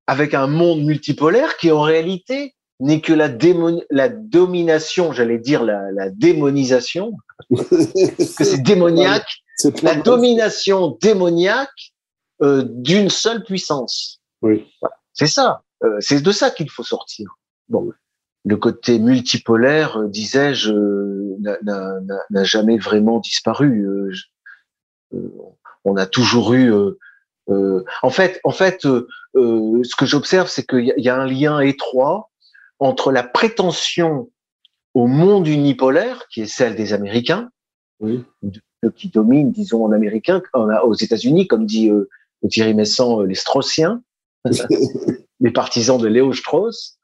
[0.06, 5.62] avec un monde multipolaire qui en réalité n'est que la, démon la domination, j'allais dire
[5.62, 7.12] la, la démonisation,
[7.50, 9.28] que c'est démoniaque,
[9.82, 11.92] la domination démoniaque
[12.42, 14.20] euh, d'une seule puissance.
[14.42, 14.66] Oui.
[15.12, 17.38] C'est ça, euh, c'est de ça qu'il faut sortir.
[17.68, 17.90] Bon,
[18.44, 23.86] le côté multipolaire, euh, disais-je, euh, n'a- jamais vraiment disparu.
[24.10, 24.28] Je- euh,
[25.84, 26.72] on a toujours eu.
[26.72, 26.98] euh,
[27.50, 31.04] euh, en fait, en fait, euh, euh, ce que j'observe, c'est qu'il y, a- il
[31.04, 32.30] y a un lien étroit
[32.78, 34.30] entre la prétention
[34.94, 37.50] au monde unipolaire, qui est celle des Américains,
[38.00, 38.24] Oui.
[38.42, 42.08] de- qui domine, disons, en américain, en- aux États-Unis, comme dit euh,
[42.50, 44.02] Thierry Messant, euh, les Straussiens,
[45.40, 46.98] les partisans de Léo Strauss.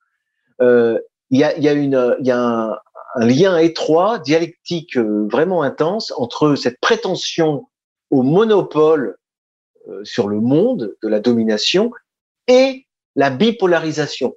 [0.63, 0.99] Euh,
[1.33, 2.77] Il y, a, y a, une, il y a un,
[3.15, 7.69] un lien étroit, dialectique euh, vraiment intense entre cette prétention
[8.11, 9.17] au monopole
[9.89, 11.91] euh, sur le monde de la domination
[12.49, 14.37] et la bipolarisation.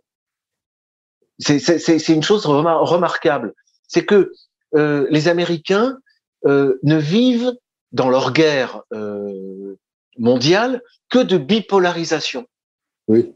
[1.40, 3.54] C'est c'est- c'est- c'est une chose remar- remarquable.
[3.88, 4.32] C'est que
[4.76, 5.98] euh, les Américains
[6.46, 7.54] euh, ne vivent
[7.92, 9.76] dans leur guerre euh,
[10.18, 12.46] mondiale que de bipolarisation.
[13.08, 13.34] Oui.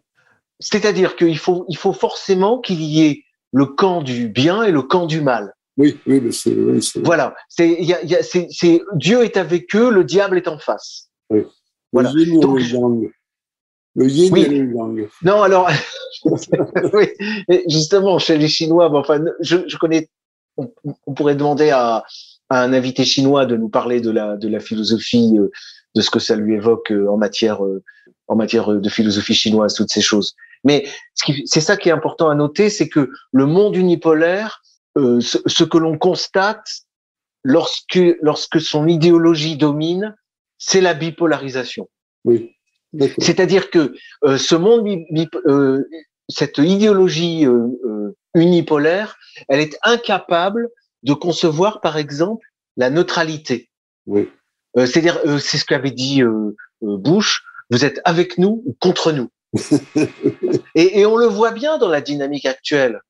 [0.60, 3.23] C'est-à-dire qu'il faut, il faut forcément qu'il y ait
[3.54, 5.54] le camp du bien et le camp du mal.
[5.77, 7.35] Oui, oui, mais c'est, oui, Voilà.
[7.49, 10.57] C'est, y a, y a- c'est, c'est Dieu est avec eux, le diable est en
[10.57, 11.09] face.
[11.91, 12.11] voilà.
[12.13, 13.11] Le yin Donc, et le yang.
[13.95, 14.41] Le yin Oui.
[14.41, 15.07] et le yang.
[15.23, 15.69] Non, alors,
[16.93, 17.07] oui,
[17.67, 20.09] justement, chez les Chinois, enfin, je, je connais,
[20.57, 20.71] on,
[21.05, 22.03] on pourrait demander à,
[22.49, 25.49] à un invité chinois de nous parler de la, de la philosophie, euh,
[25.95, 27.83] de ce que ça lui évoque euh, en matière, euh,
[28.27, 30.35] en matière de philosophie chinoise, toutes ces choses.
[30.63, 34.61] Mais ce qui- c'est ça qui est important à noter, c'est que le monde unipolaire,
[34.97, 36.67] euh, ce, ce que l'on constate
[37.43, 40.15] lorsque, lorsque son idéologie domine,
[40.57, 41.89] c'est la bipolarisation.
[42.25, 42.51] Oui.
[43.19, 44.88] C'est-à-dire que euh, ce monde,
[45.45, 45.83] euh,
[46.29, 49.17] cette idéologie euh, euh, unipolaire,
[49.49, 50.69] elle est incapable
[51.03, 53.69] de concevoir, par exemple, la neutralité.
[54.05, 54.29] Oui.
[54.77, 56.21] Euh, C'est-à-dire, euh, c'est ce qu'avait dit
[56.81, 59.29] Bush, vous êtes avec nous ou contre nous.
[60.75, 63.01] et, et on le voit bien dans la dynamique actuelle.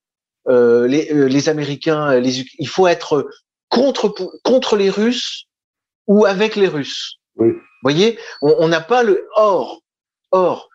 [0.50, 3.30] Euh, les, euh, les Américains, les, Uk- il faut être
[3.68, 4.08] contre,
[4.44, 5.46] contre les Russes
[6.08, 7.18] ou avec les Russes.
[7.36, 7.50] Oui.
[7.50, 9.82] Vous voyez, on n'a pas le or.
[10.32, 10.70] Or,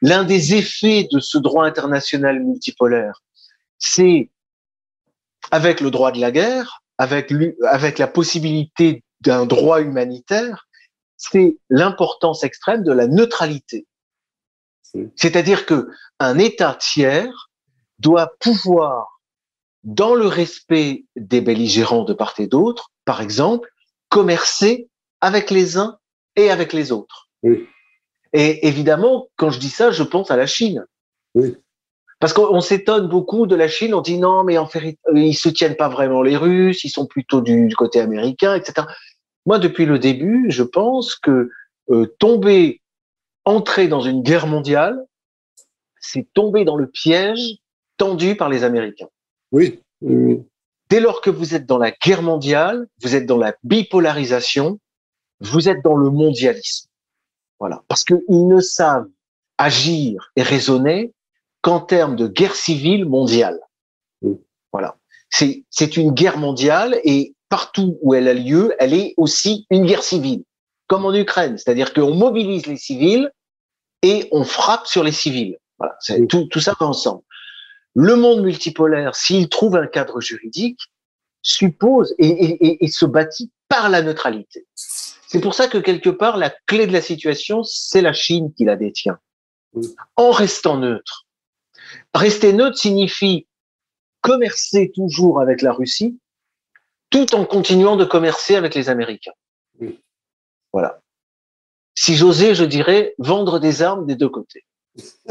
[0.00, 3.22] l'un des effets de ce droit international multipolaire,
[3.78, 4.30] c'est
[5.50, 7.32] avec le droit de la guerre, avec,
[7.64, 10.66] avec la possibilité d'un droit humanitaire,
[11.16, 13.86] c'est l'importance extrême de la neutralité.
[14.94, 15.08] Oui.
[15.16, 17.50] C'est-à-dire que un État tiers
[18.02, 19.20] doit pouvoir,
[19.84, 23.68] dans le respect des belligérants de part et d'autre, par exemple,
[24.08, 24.88] commercer
[25.20, 25.98] avec les uns
[26.36, 27.28] et avec les autres.
[27.42, 27.66] Oui.
[28.32, 30.84] Et évidemment, quand je dis ça, je pense à la Chine.
[31.34, 31.56] Oui.
[32.18, 35.34] Parce qu'on on s'étonne beaucoup de la Chine, on dit non, mais en fait, ils
[35.34, 38.86] soutiennent pas vraiment les Russes, ils sont plutôt du, du côté américain, etc.
[39.44, 41.50] Moi, depuis le début, je pense que
[41.90, 42.80] euh, tomber,
[43.44, 45.04] entrer dans une guerre mondiale,
[45.98, 47.58] c'est tomber dans le piège
[48.02, 49.06] tendu par les Américains.
[49.52, 49.80] Oui.
[50.00, 50.42] oui, oui.
[50.90, 54.80] Dès lors que vous êtes dans la guerre mondiale, vous êtes dans la bipolarisation,
[55.38, 56.88] vous êtes dans le mondialisme.
[57.60, 57.84] Voilà.
[57.86, 59.06] Parce qu'ils ne savent
[59.56, 61.12] agir et raisonner
[61.60, 63.60] qu'en termes de guerre civile mondiale.
[64.20, 64.36] Oui.
[64.72, 64.96] Voilà.
[65.30, 70.02] C'est, une guerre mondiale et partout où elle a lieu, elle est aussi une guerre
[70.02, 70.42] civile.
[70.88, 71.56] Comme en Ukraine.
[71.56, 73.30] C'est-à-dire qu'on mobilise les civils
[74.02, 75.56] et on frappe sur les civils.
[75.78, 75.96] Voilà.
[76.28, 77.22] Tout, tout ça va ensemble.
[77.94, 80.80] Le monde multipolaire, s'il trouve un cadre juridique,
[81.42, 84.66] suppose et, et- et- et se bâtit par la neutralité.
[84.74, 88.64] C'est pour ça que quelque part, la clé de la situation, c'est la Chine qui
[88.64, 89.18] la détient.
[90.16, 91.26] En restant neutre.
[92.14, 93.46] Rester neutre signifie
[94.20, 96.18] commercer toujours avec la Russie,
[97.10, 99.32] tout en continuant de commercer avec les Américains.
[100.72, 101.00] Voilà.
[101.94, 104.64] Si j'osais, je dirais vendre des armes des deux côtés.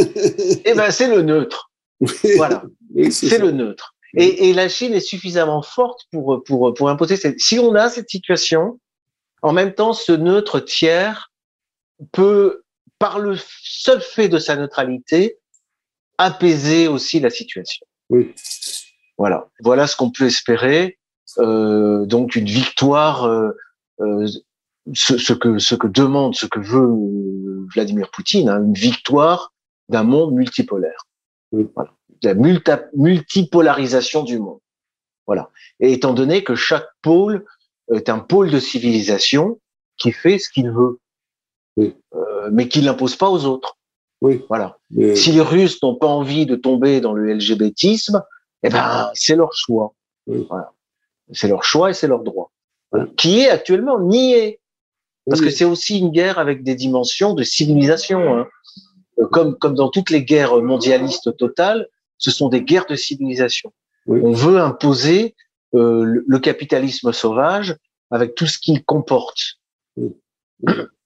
[0.66, 1.70] Eh ben, c'est le neutre.
[2.36, 2.64] Voilà.
[3.10, 3.95] C'est le neutre.
[4.18, 7.39] Et, et la Chine est suffisamment forte pour, pour, pour imposer cette.
[7.39, 8.80] Si on a cette situation,
[9.41, 11.32] en même temps, ce neutre tiers
[12.12, 12.64] peut,
[12.99, 15.38] par le seul fait de sa neutralité,
[16.18, 17.86] apaiser aussi la situation.
[18.10, 18.34] Oui.
[19.18, 19.49] Voilà.
[19.62, 20.97] Voilà ce qu'on peut espérer.
[21.38, 23.52] Euh, donc une victoire euh,
[24.02, 24.28] euh,
[24.93, 26.89] ce, que ce que demande, ce que veut
[27.74, 29.54] Vladimir Poutine, hein, une victoire
[29.88, 31.08] d'un monde multipolaire.
[31.52, 31.93] Voilà.
[32.24, 32.34] La
[32.93, 34.60] multipolarisation du monde.
[35.28, 35.49] Voilà.
[35.80, 37.45] Et étant donné que chaque pôle
[37.93, 39.60] est un pôle de civilisation
[39.97, 40.99] qui fait ce qu'il veut,
[41.80, 43.78] euh, mais qui l'impose pas aux autres.
[44.22, 44.45] Oui.
[44.49, 44.78] Voilà.
[45.16, 48.24] Si les Russes n'ont pas envie de tomber dans le LGBTisme,
[48.64, 49.93] eh ben c'est leur choix.
[50.28, 50.72] Voilà.
[51.32, 52.52] C'est leur choix et c'est leur droit.
[53.18, 54.60] Qui est actuellement nié.
[55.26, 58.38] Parce que c'est aussi une guerre avec des dimensions de civilisation.
[58.38, 58.47] Hein.
[59.20, 61.88] Euh, comme, comme dans toutes les guerres mondialistes totales,
[62.18, 63.74] ce sont des guerres de civilisation.
[64.07, 65.36] On veut imposer
[65.74, 67.78] euh, le, capitalisme sauvage
[68.09, 69.59] avec tout ce qu'il comporte.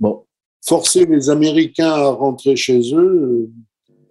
[0.02, 0.26] Bon.
[0.66, 3.50] Forcer les Américains à rentrer chez eux,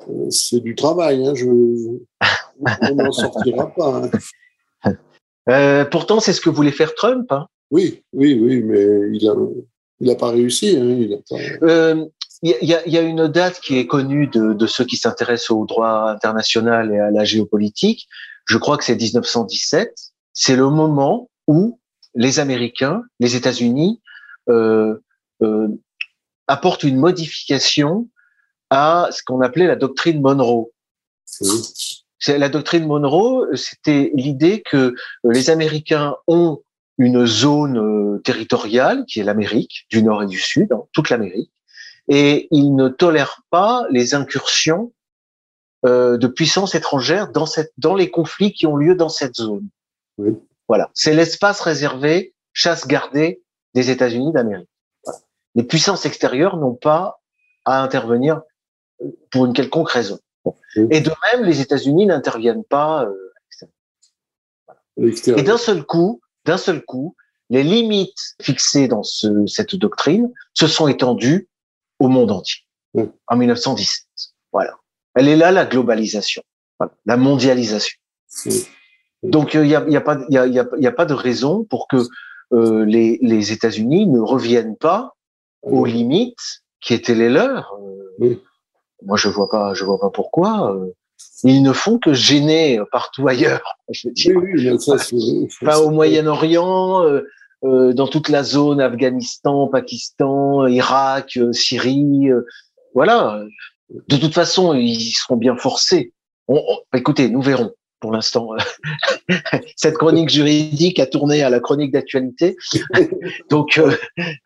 [0.09, 1.27] euh, c'est du travail.
[1.27, 1.35] Hein.
[1.35, 4.11] Je, on n'en sortira pas.
[4.85, 4.91] Hein.
[5.51, 7.31] Euh, pourtant, c'est ce que voulait faire Trump.
[7.31, 7.47] Hein.
[7.71, 9.35] Oui, oui, oui, mais il n'a
[10.01, 10.73] il a pas réussi.
[10.73, 11.95] Il a
[12.45, 15.53] il y, a, y, a, une date qui est connue de, de ceux qui s'intéressent
[15.53, 18.07] au droit international et à la géopolitique.
[18.45, 19.95] Je crois que c'est 1917.
[20.35, 21.81] C'est le moment où
[22.15, 24.03] les Américains, les États-Unis,
[24.51, 24.99] euh,
[25.43, 25.69] euh,
[26.47, 28.11] apportent une modification
[28.69, 30.71] à ce qu'on appelait la doctrine Monroe.
[32.19, 36.63] C'est La doctrine Monroe, c'était l'idée que les Américains ont
[36.99, 41.51] une zone euh, territoriale qui est l'Amérique, du Nord et du Sud, hein, toute l'Amérique,
[42.09, 44.93] et ils ne tolèrent pas les incursions
[45.87, 49.69] euh, de puissances étrangères dans, cette, dans les conflits qui ont lieu dans cette zone.
[50.69, 53.43] Voilà, c'est l'espace réservé, chasse gardée
[53.75, 54.69] des États-Unis d'Amérique.
[55.55, 57.21] Les puissances extérieures n'ont pas
[57.65, 58.43] à intervenir
[59.03, 60.19] euh, pour une quelconque raison.
[60.91, 63.05] Et de même, les États-Unis n'interviennent pas.
[63.05, 63.33] Euh,
[65.37, 67.17] Et d'un seul coup, d'un seul coup,
[67.51, 71.49] les limites fixées dans ce, cette doctrine se sont étendues
[71.99, 72.63] au monde entier
[73.27, 74.07] en 1917.
[74.53, 74.75] Voilà.
[75.15, 76.43] Elle est là la globalisation,
[77.07, 77.99] la mondialisation.
[79.23, 81.89] Donc il n'y a, y a, pas, y a, y a, pas de raison pour
[81.89, 81.97] que
[82.53, 85.15] euh, les, les États-Unis ne reviennent pas
[85.63, 87.75] aux limites qui étaient les leurs.
[88.21, 88.41] Euh,
[89.03, 90.75] moi, je vois pas, je vois pas pourquoi.
[90.75, 90.93] Euh,
[91.43, 93.77] ils ne font que gêner partout ailleurs.
[93.93, 94.77] Je veux dire.
[95.61, 97.23] pas au Moyen-Orient, euh,
[97.65, 102.29] dans toute la zone Afghanistan, Pakistan, Irak, Syrie.
[102.95, 103.43] voilà.
[104.09, 106.13] De toute façon, ils seront bien forcés.
[106.95, 107.73] écoutez, nous verrons
[108.05, 108.51] pour l'instant.
[109.77, 112.55] Cette chronique juridique a tourné à la chronique d'actualité.
[113.51, 113.81] Donc,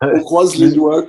[0.01, 1.05] on croise les doigts.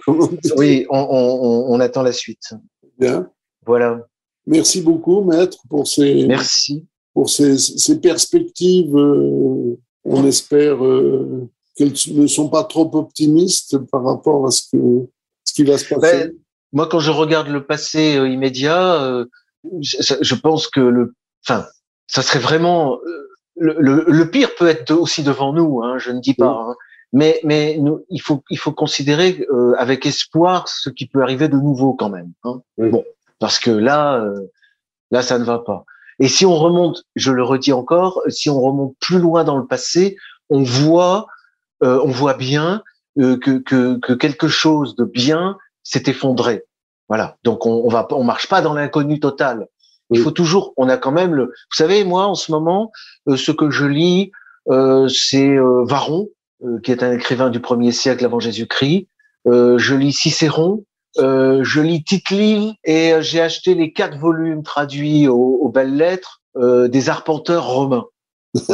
[0.57, 2.55] oui, on, on, on, attend la suite.
[2.99, 3.31] Bien.
[3.65, 4.01] Voilà.
[4.47, 6.87] Merci beaucoup, maître, pour ces, Merci.
[7.15, 8.97] Pour ces, ces perspectives.
[8.97, 11.49] Euh, on espère euh,
[11.85, 15.09] qu'elles ne sont pas trop optimistes par rapport à ce, que,
[15.45, 16.25] ce qui va se passer.
[16.25, 16.33] Ben,
[16.73, 19.25] moi, quand je regarde le passé euh, immédiat, euh,
[19.81, 21.15] je, je, pense que le,
[21.45, 21.67] enfin,
[22.07, 22.99] ça serait vraiment
[23.57, 25.83] le, le, le, pire peut être aussi devant nous.
[25.83, 26.67] Hein, je ne dis pas.
[26.69, 26.75] Hein,
[27.13, 31.49] mais mais nous, il faut il faut considérer euh, avec espoir ce qui peut arriver
[31.49, 32.33] de nouveau quand même.
[32.45, 32.61] Hein.
[32.79, 33.05] Bon,
[33.39, 34.47] parce que là euh,
[35.11, 35.85] là ça ne va pas.
[36.19, 39.67] Et si on remonte, je le redis encore, si on remonte plus loin dans le
[39.67, 40.17] passé,
[40.51, 41.27] on voit
[41.83, 42.83] euh, on voit bien
[43.19, 46.65] euh, que, que que quelque chose de bien s'est effondré.
[47.09, 47.37] Voilà.
[47.45, 49.69] Donc on, on va on marche pas dans l'inconnu total.
[50.13, 51.45] Il faut toujours, on a quand même le.
[51.45, 52.91] Vous savez, moi en ce moment,
[53.33, 54.33] ce que je lis,
[54.67, 56.31] c'est Varon,
[56.63, 59.09] euh, qui est un écrivain du premier siècle avant Jésus-Christ.
[59.47, 60.85] Euh, je lis Cicéron,
[61.17, 62.31] euh, je lis tite
[62.85, 68.07] et j'ai acheté les quatre volumes traduits aux, belles lettres des arpenteurs romains.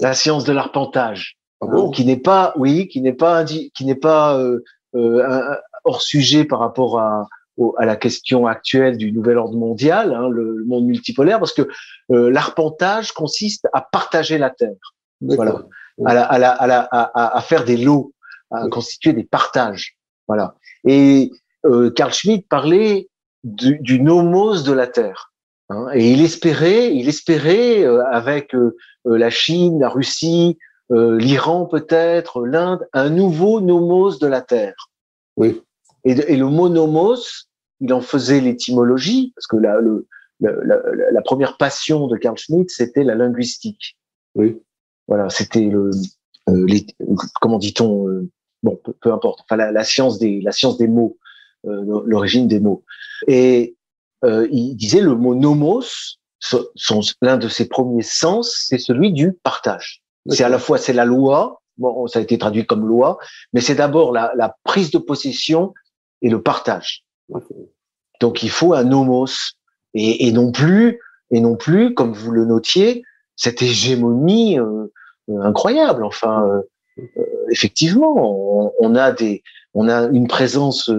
[0.00, 4.42] la science de l'arpentage, ah qui n'est pas, oui, qui n'est pas, qui n'est pas
[4.94, 7.28] hors sujet par rapport à,
[7.76, 11.68] à la question actuelle du nouvel ordre mondial, hein, le, monde multipolaire, parce que
[12.08, 14.74] l'arpentage consiste à partager la terre.
[15.20, 15.62] Voilà
[16.04, 18.12] à, la, à, la, à, la, à, à, faire des lots,
[18.50, 19.96] à constituer des partages.
[20.28, 20.54] Voilà.
[20.84, 21.30] Et
[21.64, 23.08] euh, Carl Schmitt parlait
[23.44, 25.32] du, du, nomos de la terre.
[25.68, 30.58] Hein, et il espérait, il espérait euh, avec euh, euh, la Chine, la Russie,
[30.92, 34.90] l'Iran peut-être, l'Inde, un nouveau nomos de la terre.
[35.36, 35.62] Oui.
[36.04, 37.48] Et, et le mot nomos,
[37.80, 40.06] il en faisait l'étymologie parce que la, le,
[40.40, 43.96] la, la, la, première passion de Carl Schmitt, c'était la linguistique.
[44.34, 44.60] Oui.
[45.08, 45.90] Voilà, c'était le,
[46.48, 46.86] euh, les,
[47.40, 48.28] comment dit-on, euh,
[48.62, 49.40] bon, peu, importe.
[49.42, 51.18] Enfin, la, la, science des, la science des mots,
[51.66, 52.84] euh, l'origine des mots.
[53.26, 53.76] Et
[54.24, 56.18] euh, il disait le mot nomos,
[57.20, 60.01] l'un de ses premiers sens, c'est celui du partage.
[60.28, 63.18] C'est à la fois c'est la loi bon, ça a été traduit comme loi,
[63.52, 65.74] mais c'est d'abord la, la, prise de possession
[66.20, 67.04] et le partage.
[68.20, 69.54] Donc il faut un nomos
[69.94, 71.00] et, et, non plus
[71.30, 73.02] et non plus, comme vous le notiez,
[73.36, 74.86] cette hégémonie euh,
[75.28, 76.04] incroyable.
[76.04, 79.42] Enfin, euh, euh, effectivement, on, on, a des,
[79.74, 80.90] on a une présence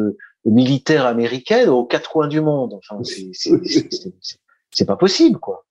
[0.43, 2.73] militaire américaine aux quatre coins du monde.
[2.73, 3.01] Enfin,
[4.71, 5.65] c'est pas possible, quoi.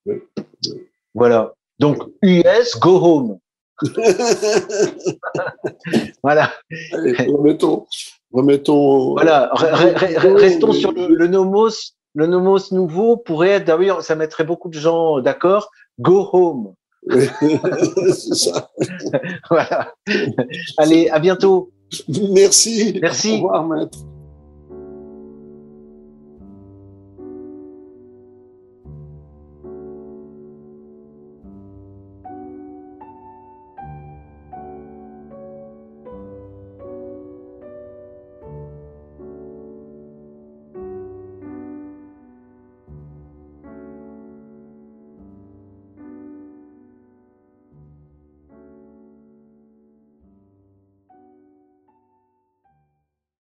[1.14, 1.55] Voilà.
[1.80, 3.38] Donc, US, go home.
[6.22, 6.53] voilà.
[7.01, 7.87] remettons,
[8.33, 9.12] remettons.
[9.12, 11.70] Voilà, restons sur le, nomos.
[12.14, 15.70] Le nomos nouveau pourrait être, d'ailleurs, ça mettrait beaucoup de gens d'accord.
[15.99, 16.74] Go home.
[17.11, 18.70] c'est ça.
[19.51, 19.95] voilà.
[20.76, 21.72] Allez, à bientôt.
[22.30, 22.99] Merci.
[23.01, 23.33] Merci.
[23.33, 23.99] Au revoir, maître.